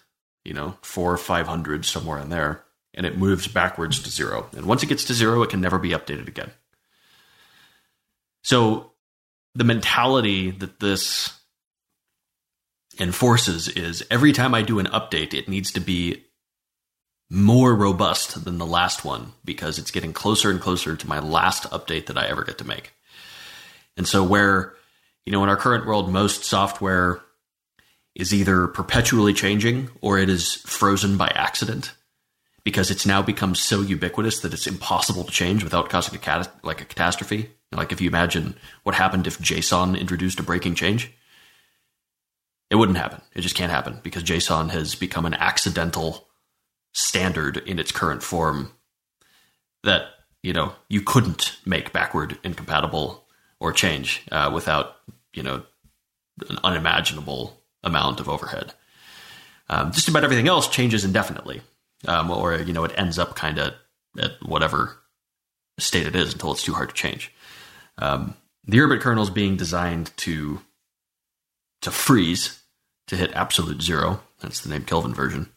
[0.43, 2.63] you know, four or 500, somewhere in there,
[2.93, 4.49] and it moves backwards to zero.
[4.53, 6.51] And once it gets to zero, it can never be updated again.
[8.41, 8.91] So
[9.53, 11.39] the mentality that this
[12.99, 16.23] enforces is every time I do an update, it needs to be
[17.29, 21.69] more robust than the last one because it's getting closer and closer to my last
[21.69, 22.93] update that I ever get to make.
[23.95, 24.73] And so, where,
[25.25, 27.21] you know, in our current world, most software
[28.17, 31.93] is either perpetually changing or it is frozen by accident
[32.63, 36.51] because it's now become so ubiquitous that it's impossible to change without causing a cat-
[36.63, 37.51] like a catastrophe.
[37.71, 41.13] Like if you imagine what happened if JSON introduced a breaking change,
[42.71, 43.21] it wouldn't happen.
[43.35, 46.27] It just can't happen because JSON has become an accidental
[46.93, 48.71] standard in its current form
[49.83, 50.07] that
[50.41, 53.27] you know you couldn't make backward incompatible
[53.59, 54.95] or change uh, without
[55.33, 55.61] you know
[56.49, 58.73] an unimaginable amount of overhead.
[59.69, 61.61] Um, just about everything else changes indefinitely
[62.05, 63.73] um, or you know it ends up kind of
[64.19, 64.97] at whatever
[65.79, 67.31] state it is until it's too hard to change.
[67.97, 70.61] Um, the Urbit kernel is being designed to
[71.81, 72.61] to freeze
[73.07, 74.21] to hit absolute zero.
[74.41, 75.51] That's the name Kelvin version.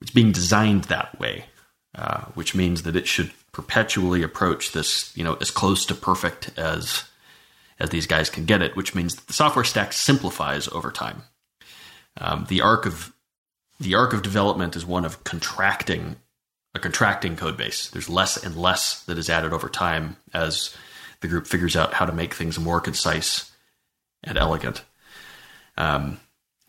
[0.00, 1.46] It's being designed that way,
[1.94, 6.50] uh, which means that it should perpetually approach this, you know, as close to perfect
[6.58, 7.04] as
[7.78, 8.76] as these guys can get it.
[8.76, 11.22] Which means that the software stack simplifies over time.
[12.20, 13.12] Um, the arc of
[13.80, 16.16] the arc of development is one of contracting
[16.74, 17.88] a contracting code base.
[17.88, 20.74] There's less and less that is added over time as
[21.20, 23.50] the group figures out how to make things more concise
[24.24, 24.82] and elegant,
[25.76, 26.20] um,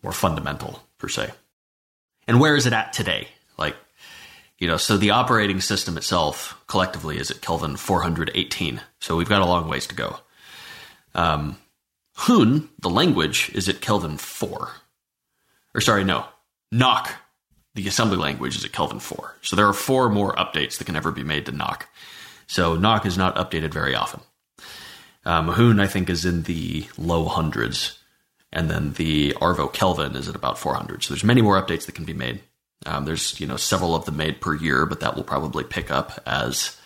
[0.04, 1.32] more fundamental per se.
[2.28, 3.30] And where is it at today?
[3.58, 3.76] Like,
[4.60, 8.82] you know, so the operating system itself collectively is at Kelvin 418.
[9.00, 10.20] So we've got a long ways to go.
[11.14, 11.58] Um,
[12.20, 14.72] Hoon, the language, is at Kelvin 4.
[15.76, 16.26] Or sorry, no,
[16.72, 17.12] Nock,
[17.76, 19.36] the assembly language, is at Kelvin 4.
[19.42, 21.90] So there are four more updates that can ever be made to Nock.
[22.48, 24.22] So Nock is not updated very often.
[25.26, 28.00] Uh, Mahoon, I think, is in the low hundreds,
[28.54, 31.04] and then the Arvo Kelvin is at about 400.
[31.04, 32.42] So there's many more updates that can be made.
[32.86, 35.90] Um, there's you know several of them made per year, but that will probably pick
[35.90, 36.80] up as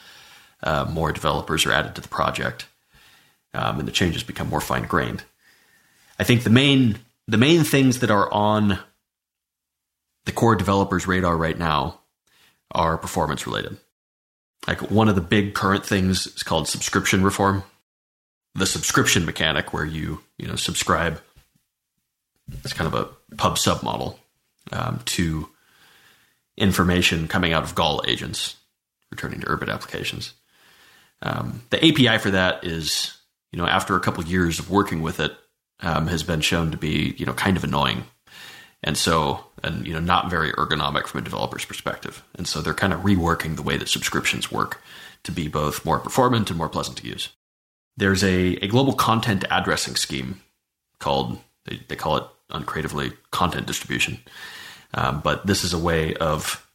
[0.63, 2.67] uh, more developers are added to the project,
[3.53, 5.23] um, and the changes become more fine grained.
[6.17, 6.99] I think the main
[7.29, 8.79] the main things that are on
[10.25, 12.01] the core developers' radar right now
[12.71, 13.77] are performance related.
[14.67, 17.63] Like one of the big current things is called subscription reform.
[18.55, 21.21] The subscription mechanic, where you you know subscribe,
[22.63, 24.19] it's kind of a pub sub model
[24.71, 25.49] um, to
[26.57, 28.55] information coming out of Gall agents
[29.11, 30.33] returning to Urbit applications.
[31.21, 33.15] Um, the API for that is,
[33.51, 35.35] you know, after a couple of years of working with it,
[35.81, 38.03] um, has been shown to be, you know, kind of annoying,
[38.83, 42.23] and so, and you know, not very ergonomic from a developer's perspective.
[42.35, 44.81] And so, they're kind of reworking the way that subscriptions work
[45.23, 47.29] to be both more performant and more pleasant to use.
[47.97, 50.41] There's a, a global content addressing scheme
[50.99, 54.19] called they, they call it uncreatively content distribution,
[54.93, 56.65] um, but this is a way of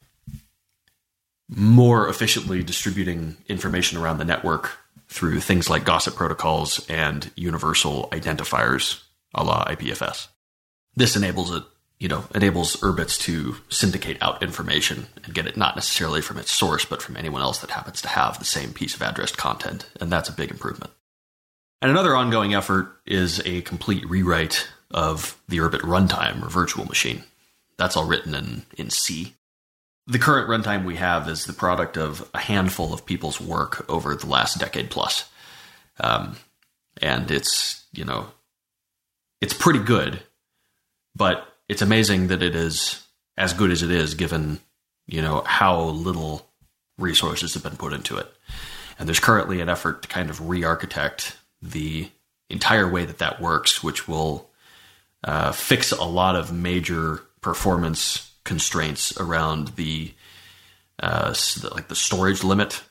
[1.48, 4.78] more efficiently distributing information around the network
[5.14, 9.00] through things like gossip protocols and universal identifiers
[9.32, 10.26] a la IPFS.
[10.96, 11.62] This enables it,
[12.00, 16.50] you know, enables Urbits to syndicate out information and get it not necessarily from its
[16.50, 19.88] source, but from anyone else that happens to have the same piece of addressed content.
[20.00, 20.92] And that's a big improvement.
[21.80, 27.22] And another ongoing effort is a complete rewrite of the Urbit runtime or virtual machine.
[27.76, 29.34] That's all written in, in C.
[30.06, 34.14] The current runtime we have is the product of a handful of people's work over
[34.14, 35.28] the last decade plus.
[35.98, 36.36] Um,
[37.00, 38.26] and it's, you know,
[39.40, 40.22] it's pretty good,
[41.16, 43.04] but it's amazing that it is
[43.36, 44.60] as good as it is given,
[45.06, 46.46] you know, how little
[46.98, 48.30] resources have been put into it.
[48.98, 52.10] And there's currently an effort to kind of re architect the
[52.50, 54.50] entire way that that works, which will
[55.24, 60.12] uh, fix a lot of major performance constraints around the
[61.00, 61.34] uh,
[61.72, 62.82] like the storage limit.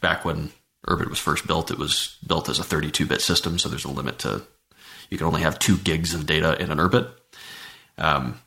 [0.00, 0.52] Back when
[0.86, 4.18] Urbit was first built, it was built as a 32-bit system, so there's a limit
[4.20, 4.42] to
[5.10, 7.10] you can only have two gigs of data in an Urbit.
[7.98, 8.40] Um,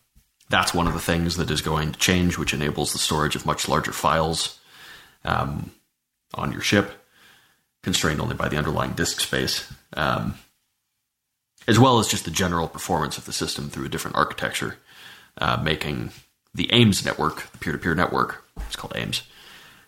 [0.50, 3.46] that's one of the things that is going to change, which enables the storage of
[3.46, 4.60] much larger files
[5.24, 5.70] um,
[6.34, 6.92] on your ship,
[7.84, 9.72] constrained only by the underlying disk space.
[9.94, 10.40] Um,
[11.68, 14.78] as well as just the general performance of the system through a different architecture
[15.38, 16.12] uh, making
[16.56, 19.24] the Ames network, the peer-to-peer network, it's called Ames,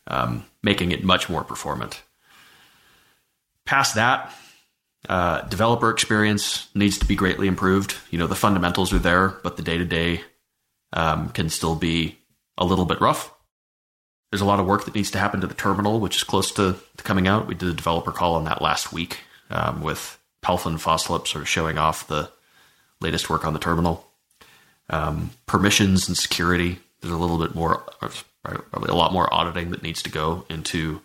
[0.07, 2.03] um, making it much more performant.
[3.65, 4.33] Past that,
[5.07, 7.95] uh, developer experience needs to be greatly improved.
[8.11, 10.21] You know, the fundamentals are there, but the day-to-day
[10.93, 12.17] um, can still be
[12.57, 13.33] a little bit rough.
[14.31, 16.51] There's a lot of work that needs to happen to the terminal, which is close
[16.53, 17.47] to, to coming out.
[17.47, 21.47] We did a developer call on that last week um, with Palfun Foslup sort of
[21.47, 22.29] showing off the
[22.99, 24.06] latest work on the terminal
[24.89, 26.79] um, permissions and security.
[27.01, 27.83] There's a little bit more,
[28.43, 31.01] probably a lot more auditing that needs to go into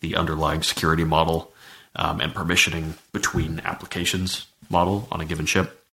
[0.00, 1.52] the underlying security model
[1.96, 5.84] um, and permissioning between applications model on a given ship.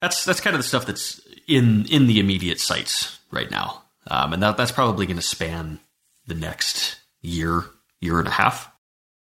[0.00, 4.32] That's that's kind of the stuff that's in in the immediate sights right now, um,
[4.32, 5.78] and that that's probably going to span
[6.26, 7.64] the next year
[8.00, 8.70] year and a half.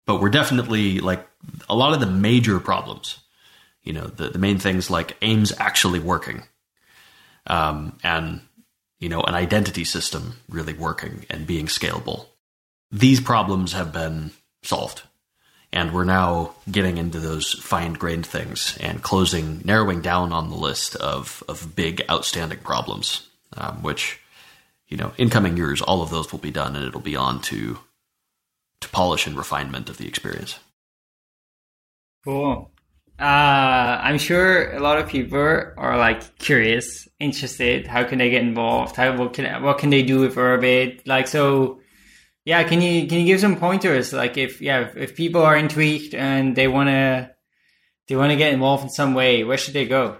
[0.06, 1.26] But we're definitely like
[1.68, 3.18] a lot of the major problems.
[3.82, 6.42] You know, the, the main things like Ames actually working
[7.46, 8.40] um, and
[8.98, 12.26] you know an identity system really working and being scalable.
[12.90, 15.02] These problems have been solved,
[15.72, 20.96] and we're now getting into those fine-grained things and closing, narrowing down on the list
[20.96, 24.20] of of big outstanding problems, um, which
[24.88, 27.40] you know in coming years all of those will be done, and it'll be on
[27.42, 27.78] to
[28.80, 30.58] to polish and refinement of the experience.
[32.24, 32.70] Cool.
[33.20, 37.86] Uh, I'm sure a lot of people are like curious, interested.
[37.86, 38.96] How can they get involved?
[38.96, 41.06] How what can what can they do with Urbit?
[41.06, 41.80] Like so,
[42.46, 42.62] yeah.
[42.64, 44.14] Can you can you give some pointers?
[44.14, 47.32] Like if yeah, if, if people are intrigued and they wanna
[48.08, 50.16] they wanna get involved in some way, where should they go?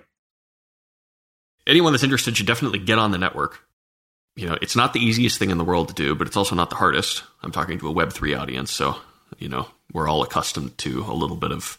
[1.67, 3.61] Anyone that's interested should definitely get on the network.
[4.37, 6.55] You know, it's not the easiest thing in the world to do, but it's also
[6.55, 7.23] not the hardest.
[7.43, 8.97] I'm talking to a Web three audience, so
[9.39, 11.79] you know we're all accustomed to a little bit of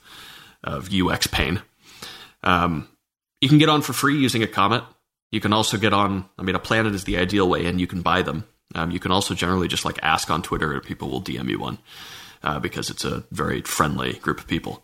[0.63, 1.61] of UX pain.
[2.43, 2.87] Um,
[3.39, 4.83] you can get on for free using a Comet.
[5.31, 6.25] You can also get on.
[6.37, 8.45] I mean, a planet is the ideal way, and you can buy them.
[8.75, 11.59] Um, you can also generally just like ask on Twitter, and people will DM you
[11.59, 11.77] one
[12.43, 14.83] uh, because it's a very friendly group of people.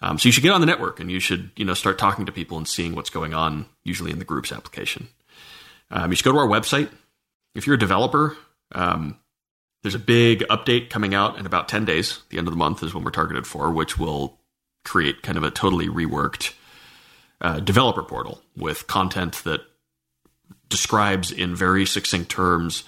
[0.00, 2.26] Um, so you should get on the network, and you should you know start talking
[2.26, 3.66] to people and seeing what's going on.
[3.84, 5.08] Usually in the groups application.
[5.90, 6.90] Um, you should go to our website.
[7.54, 8.36] If you're a developer,
[8.74, 9.18] um,
[9.82, 12.20] there's a big update coming out in about 10 days.
[12.30, 14.38] The end of the month is when we're targeted for, which will
[14.84, 16.54] create kind of a totally reworked
[17.40, 19.60] uh, developer portal with content that
[20.68, 22.84] describes in very succinct terms,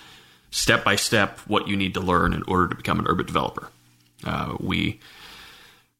[0.51, 3.69] step by step, what you need to learn in order to become an Urbit developer.
[4.25, 5.01] Uh, we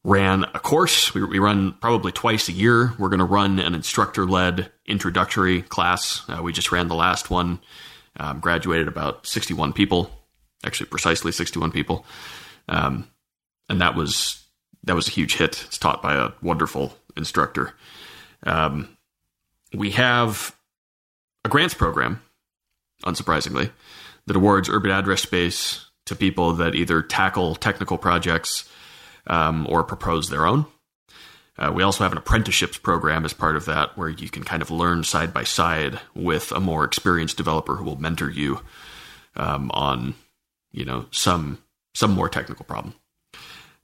[0.03, 1.13] ran a course.
[1.13, 2.93] We, we, run probably twice a year.
[2.97, 6.23] We're going to run an instructor led introductory class.
[6.29, 7.59] Uh, we just ran the last one,
[8.19, 10.09] um, graduated about 61 people,
[10.63, 12.05] actually, precisely 61 people.
[12.69, 13.07] Um,
[13.67, 14.44] and that was
[14.85, 15.63] that was a huge hit.
[15.67, 17.73] It's taught by a wonderful instructor.
[18.43, 18.97] Um,
[19.73, 20.55] we have
[21.43, 22.21] a grants program,
[23.03, 23.71] unsurprisingly,
[24.27, 28.69] that awards Urbit address space to people that either tackle technical projects
[29.27, 30.65] um, or propose their own.
[31.57, 34.61] Uh, we also have an apprenticeships program as part of that, where you can kind
[34.61, 38.59] of learn side by side with a more experienced developer who will mentor you
[39.35, 40.15] um, on,
[40.71, 41.57] you know, some
[41.93, 42.93] some more technical problem.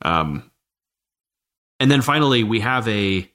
[0.02, 0.51] Um,
[1.82, 3.28] and then finally, we have a,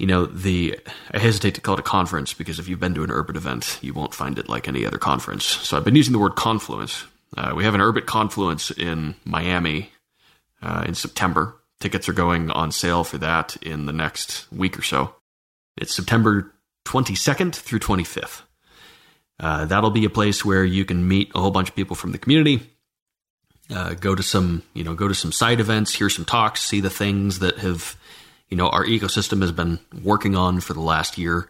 [0.00, 0.76] you know, the
[1.12, 3.78] I hesitate to call it a conference because if you've been to an Urbit event,
[3.80, 5.44] you won't find it like any other conference.
[5.44, 7.04] So I've been using the word confluence.
[7.36, 9.92] Uh, we have an Urbit confluence in Miami
[10.60, 11.54] uh, in September.
[11.78, 15.14] Tickets are going on sale for that in the next week or so.
[15.76, 16.52] It's September
[16.86, 18.42] 22nd through 25th.
[19.38, 22.10] Uh, that'll be a place where you can meet a whole bunch of people from
[22.10, 22.68] the community,
[23.70, 26.80] uh, go to some, you know, go to some side events, hear some talks, see
[26.80, 27.96] the things that have,
[28.48, 31.48] you know, our ecosystem has been working on for the last year.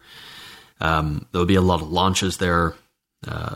[0.79, 2.73] Um, there'll be a lot of launches there,
[3.27, 3.55] uh,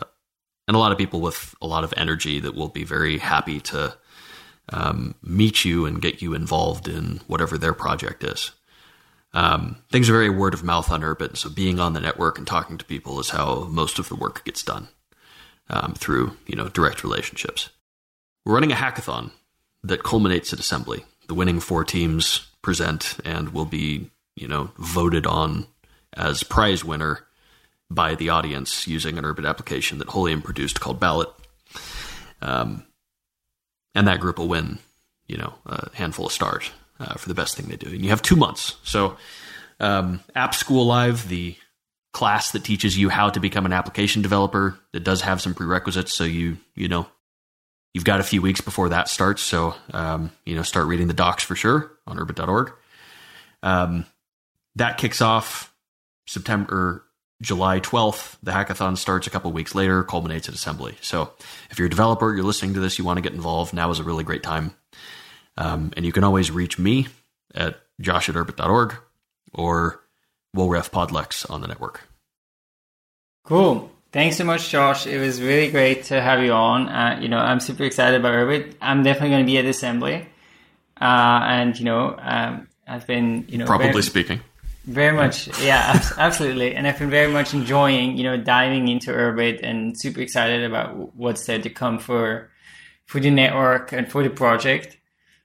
[0.68, 3.60] and a lot of people with a lot of energy that will be very happy
[3.60, 3.96] to
[4.68, 8.52] um, meet you and get you involved in whatever their project is.
[9.34, 12.46] Um, things are very word of mouth on Urbit, so being on the network and
[12.46, 14.88] talking to people is how most of the work gets done
[15.70, 17.70] um, through you know direct relationships.
[18.44, 19.30] We're running a hackathon
[19.84, 21.04] that culminates at assembly.
[21.28, 25.66] The winning four teams present and will be you know voted on
[26.14, 27.26] as prize winner
[27.90, 31.28] by the audience using an Urbit application that Holium produced called Ballot.
[32.40, 32.84] Um,
[33.94, 34.78] and that group will win,
[35.26, 37.88] you know, a handful of stars uh, for the best thing they do.
[37.88, 38.76] And you have two months.
[38.82, 39.16] So,
[39.80, 41.56] um, App School Live, the
[42.12, 46.14] class that teaches you how to become an application developer, it does have some prerequisites.
[46.14, 47.06] So you, you know,
[47.94, 49.42] you've got a few weeks before that starts.
[49.42, 52.72] So, um, you know, start reading the docs for sure on urbit.org.
[53.62, 54.06] Um,
[54.76, 55.74] that kicks off
[56.26, 57.04] September
[57.42, 58.36] July 12th.
[58.42, 60.96] The hackathon starts a couple weeks later, culminates at assembly.
[61.00, 61.32] So
[61.70, 63.98] if you're a developer, you're listening to this, you want to get involved, now is
[63.98, 64.74] a really great time.
[65.56, 67.08] Um, and you can always reach me
[67.54, 68.94] at josh at urbit.org
[69.52, 70.00] or
[70.56, 72.08] Wolref Podlex on the network.
[73.44, 73.90] Cool.
[74.12, 75.06] Thanks so much, Josh.
[75.06, 76.88] It was really great to have you on.
[76.88, 78.74] Uh, you know, I'm super excited about Urbit.
[78.80, 80.28] I'm definitely going to be at assembly.
[81.00, 84.40] Uh, and, you know, um, I've been, you know, probably very, speaking
[84.84, 86.74] very much, yeah, absolutely.
[86.74, 91.14] And I've been very much enjoying, you know, diving into Urbit and super excited about
[91.16, 92.50] what's there to come for
[93.06, 94.96] for the network and for the project.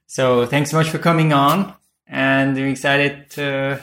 [0.06, 1.74] So thanks so much for coming on,
[2.06, 3.80] and I'm excited to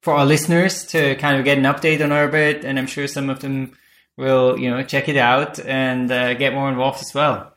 [0.00, 3.28] for our listeners to kind of get an update on Urbit, and I'm sure some
[3.28, 3.76] of them
[4.16, 7.52] will, you know, check it out and uh, get more involved as well.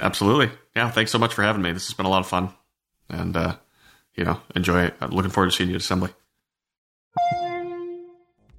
[0.00, 0.90] Absolutely, yeah.
[0.90, 1.72] Thanks so much for having me.
[1.72, 2.50] This has been a lot of fun,
[3.08, 3.36] and.
[3.36, 3.56] uh
[4.18, 4.94] you know, enjoy it.
[5.00, 6.10] I'm looking forward to seeing you at assembly.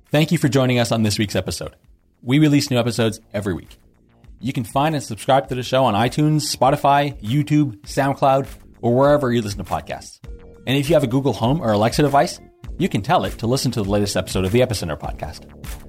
[0.10, 1.76] Thank you for joining us on this week's episode.
[2.24, 3.78] We release new episodes every week.
[4.40, 8.48] You can find and subscribe to the show on iTunes, Spotify, YouTube, SoundCloud,
[8.82, 10.20] or wherever you listen to podcasts.
[10.66, 12.40] And if you have a Google Home or Alexa device,
[12.78, 15.89] you can tell it to listen to the latest episode of the Epicenter podcast.